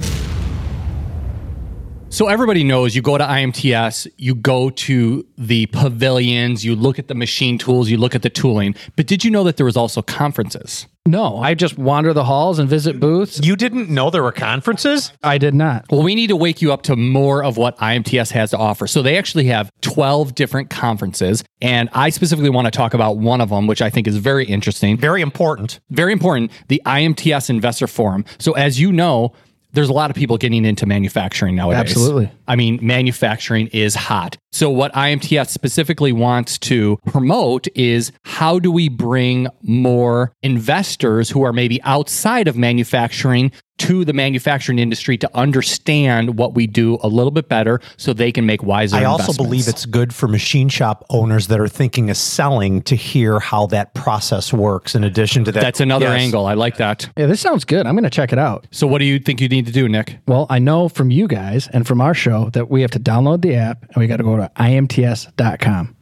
So 2.14 2.28
everybody 2.28 2.62
knows 2.62 2.94
you 2.94 3.02
go 3.02 3.18
to 3.18 3.24
IMTS, 3.24 4.06
you 4.18 4.36
go 4.36 4.70
to 4.70 5.26
the 5.36 5.66
pavilions, 5.66 6.64
you 6.64 6.76
look 6.76 7.00
at 7.00 7.08
the 7.08 7.14
machine 7.16 7.58
tools, 7.58 7.90
you 7.90 7.96
look 7.96 8.14
at 8.14 8.22
the 8.22 8.30
tooling. 8.30 8.76
But 8.94 9.08
did 9.08 9.24
you 9.24 9.32
know 9.32 9.42
that 9.42 9.56
there 9.56 9.66
was 9.66 9.76
also 9.76 10.00
conferences? 10.00 10.86
No, 11.06 11.38
I 11.38 11.52
just 11.52 11.76
wander 11.76 12.14
the 12.14 12.24
halls 12.24 12.58
and 12.58 12.66
visit 12.66 12.98
booths. 12.98 13.38
You 13.44 13.56
didn't 13.56 13.90
know 13.90 14.08
there 14.10 14.22
were 14.22 14.32
conferences? 14.32 15.12
I 15.22 15.38
did 15.38 15.54
not. 15.54 15.84
Well, 15.90 16.02
we 16.02 16.14
need 16.14 16.28
to 16.28 16.36
wake 16.36 16.62
you 16.62 16.72
up 16.72 16.82
to 16.82 16.96
more 16.96 17.44
of 17.44 17.56
what 17.58 17.76
IMTS 17.78 18.30
has 18.30 18.50
to 18.50 18.58
offer. 18.58 18.86
So 18.86 19.02
they 19.02 19.18
actually 19.18 19.44
have 19.46 19.70
12 19.82 20.34
different 20.34 20.70
conferences. 20.70 21.44
And 21.60 21.90
I 21.92 22.08
specifically 22.08 22.48
want 22.48 22.66
to 22.66 22.70
talk 22.70 22.94
about 22.94 23.18
one 23.18 23.42
of 23.42 23.50
them, 23.50 23.66
which 23.66 23.82
I 23.82 23.90
think 23.90 24.06
is 24.06 24.16
very 24.16 24.46
interesting. 24.46 24.96
Very 24.96 25.20
important. 25.20 25.80
very 25.90 26.12
important 26.12 26.52
the 26.68 26.80
IMTS 26.86 27.50
Investor 27.50 27.86
Forum. 27.86 28.24
So, 28.38 28.52
as 28.52 28.80
you 28.80 28.90
know, 28.90 29.34
there's 29.74 29.88
a 29.88 29.92
lot 29.92 30.10
of 30.10 30.16
people 30.16 30.38
getting 30.38 30.64
into 30.64 30.86
manufacturing 30.86 31.54
nowadays. 31.54 31.80
Absolutely. 31.80 32.30
I 32.48 32.56
mean, 32.56 32.78
manufacturing 32.80 33.68
is 33.68 33.94
hot. 33.94 34.36
So, 34.52 34.70
what 34.70 34.92
IMTS 34.94 35.48
specifically 35.48 36.12
wants 36.12 36.58
to 36.60 36.98
promote 37.06 37.66
is 37.74 38.12
how 38.24 38.58
do 38.58 38.70
we 38.70 38.88
bring 38.88 39.48
more 39.62 40.32
investors 40.42 41.30
who 41.30 41.42
are 41.42 41.52
maybe 41.52 41.82
outside 41.82 42.48
of 42.48 42.56
manufacturing 42.56 43.52
to 43.76 44.04
the 44.04 44.12
manufacturing 44.12 44.78
industry 44.78 45.18
to 45.18 45.28
understand 45.36 46.38
what 46.38 46.54
we 46.54 46.66
do 46.66 46.98
a 47.02 47.08
little 47.08 47.30
bit 47.32 47.48
better 47.48 47.80
so 47.96 48.12
they 48.12 48.30
can 48.30 48.46
make 48.46 48.62
wiser 48.62 48.96
I 48.96 49.04
also 49.04 49.32
believe 49.32 49.66
it's 49.66 49.84
good 49.84 50.14
for 50.14 50.28
machine 50.28 50.68
shop 50.68 51.04
owners 51.10 51.48
that 51.48 51.58
are 51.58 51.66
thinking 51.68 52.08
of 52.08 52.16
selling 52.16 52.82
to 52.82 52.94
hear 52.94 53.40
how 53.40 53.66
that 53.66 53.92
process 53.94 54.52
works 54.52 54.94
in 54.94 55.02
addition 55.02 55.44
to 55.44 55.52
that. 55.52 55.60
That's 55.60 55.80
another 55.80 56.06
Yes. 56.06 56.22
angle. 56.22 56.46
I 56.46 56.54
like 56.54 56.76
that. 56.76 57.08
Yeah, 57.16 57.26
this 57.26 57.40
sounds 57.40 57.64
good. 57.64 57.86
I'm 57.86 57.94
going 57.94 58.04
to 58.04 58.10
check 58.10 58.32
it 58.32 58.38
out. 58.38 58.66
So, 58.70 58.86
what 58.86 58.98
do 58.98 59.04
you 59.06 59.18
think 59.18 59.40
you 59.40 59.48
need 59.48 59.66
to 59.66 59.72
do, 59.72 59.88
Nick? 59.88 60.18
Well, 60.28 60.46
I 60.50 60.58
know 60.60 60.88
from 60.88 61.10
you 61.10 61.26
guys 61.26 61.68
and 61.72 61.86
from 61.86 62.00
our 62.00 62.14
show 62.14 62.50
that 62.50 62.70
we 62.70 62.80
have 62.82 62.90
to 62.92 63.00
download 63.00 63.42
the 63.42 63.54
app 63.56 63.82
and 63.82 63.96
we 63.96 64.06
got 64.06 64.18
to 64.18 64.22
go 64.24 64.36
to 64.36 64.50
imts.com. 64.56 65.96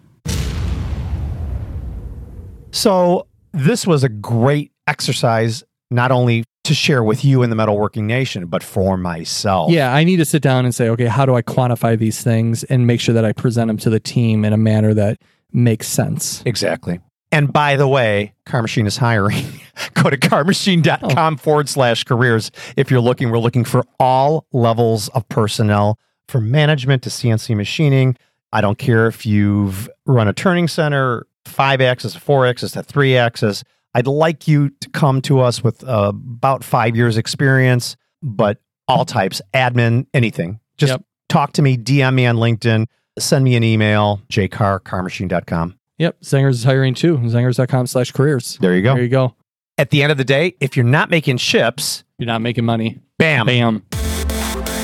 So, 2.71 3.27
this 3.53 3.87
was 3.87 4.03
a 4.03 4.09
great 4.09 4.73
exercise, 4.87 5.63
not 5.91 6.11
only 6.11 6.45
to 6.64 6.75
share 6.75 7.03
with 7.03 7.25
you 7.25 7.42
in 7.42 7.51
the 7.51 7.57
Metalworking 7.57 8.05
Nation, 8.05 8.46
but 8.46 8.62
for 8.62 8.96
myself. 8.96 9.70
Yeah, 9.72 9.92
I 9.92 10.05
need 10.05 10.18
to 10.18 10.25
sit 10.25 10.42
down 10.42 10.64
and 10.64 10.75
say, 10.75 10.88
okay, 10.90 11.07
how 11.07 11.27
do 11.27 11.35
I 11.35 11.42
quantify 11.42 11.98
these 11.98 12.22
things 12.22 12.62
and 12.64 12.87
make 12.87 13.01
sure 13.01 13.14
that 13.14 13.25
I 13.25 13.33
present 13.33 13.68
them 13.68 13.79
to 13.79 13.90
the 13.90 13.98
team 13.98 14.44
in 14.44 14.53
a 14.53 14.57
manner 14.57 14.94
that 14.94 15.18
makes 15.53 15.88
sense. 15.88 16.42
Exactly. 16.46 17.01
And 17.31 17.53
by 17.53 17.77
the 17.77 17.88
way, 17.88 18.35
Carr 18.44 18.62
Machine 18.62 18.87
is 18.87 18.96
hiring. 18.96 19.44
Go 19.94 20.11
to 20.11 20.16
carmachine.com 20.18 21.35
oh. 21.35 21.37
forward 21.37 21.68
slash 21.68 22.05
careers. 22.05 22.51
If 22.77 22.90
you're 22.90 23.01
looking, 23.01 23.31
we're 23.31 23.38
looking 23.38 23.64
for 23.64 23.85
all 23.98 24.46
levels 24.53 25.09
of 25.09 25.29
personnel 25.29 25.98
from 26.29 26.51
management 26.51 27.03
to 27.05 27.11
CNC 27.11 27.57
machining. 27.57 28.16
I 28.53 28.61
don't 28.61 28.79
care 28.79 29.07
if 29.07 29.25
you've 29.25 29.88
run 30.05 30.29
a 30.29 30.35
turning 30.35 30.68
center, 30.68 31.27
five 31.46 31.81
axis, 31.81 32.14
four 32.14 32.46
axis 32.46 32.72
to 32.72 32.83
three 32.83 33.16
axis. 33.16 33.64
I'd 33.95 34.07
like 34.07 34.49
you 34.49 34.71
to 34.81 34.89
come 34.91 35.21
to 35.23 35.41
us 35.41 35.63
with 35.63 35.85
uh, 35.85 36.13
about 36.15 36.65
five 36.65 36.97
years 36.97 37.17
experience, 37.17 37.97
but 38.23 38.61
all 38.89 39.05
types, 39.05 39.41
admin, 39.55 40.07
anything. 40.15 40.61
Just 40.79 40.93
Yep. 40.93 41.05
talk 41.29 41.53
to 41.55 41.63
me, 41.63 41.77
DM 41.77 42.15
me 42.15 42.27
on 42.27 42.37
LinkedIn, 42.37 42.87
send 43.19 43.45
me 43.45 43.55
an 43.57 43.65
email, 43.65 44.21
jcar, 44.33 44.81
carrmachine.com. 44.81 45.79
Yep. 45.99 46.21
Zengers 46.23 46.51
is 46.51 46.65
hiring 46.65 46.95
too. 46.95 47.19
Zengers.com 47.19 47.87
slash 47.87 48.11
careers. 48.13 48.59
There 48.61 48.75
you 48.75 48.83
go. 48.83 48.95
There 48.95 49.03
you 49.03 49.09
go. 49.09 49.35
At 49.79 49.91
the 49.91 50.03
end 50.03 50.11
of 50.13 50.19
the 50.19 50.25
day, 50.25 50.55
if 50.61 50.77
you're 50.77 50.85
not 50.85 51.11
making 51.11 51.37
chips, 51.39 52.05
You're 52.19 52.27
not 52.27 52.41
making 52.41 52.65
money. 52.65 53.01
bam. 53.19 53.47
Bam. 53.47 53.83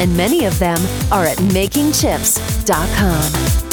and 0.00 0.16
many 0.16 0.44
of 0.44 0.58
them 0.58 0.78
are 1.12 1.24
at 1.24 1.38
makingchips.com. 1.38 3.67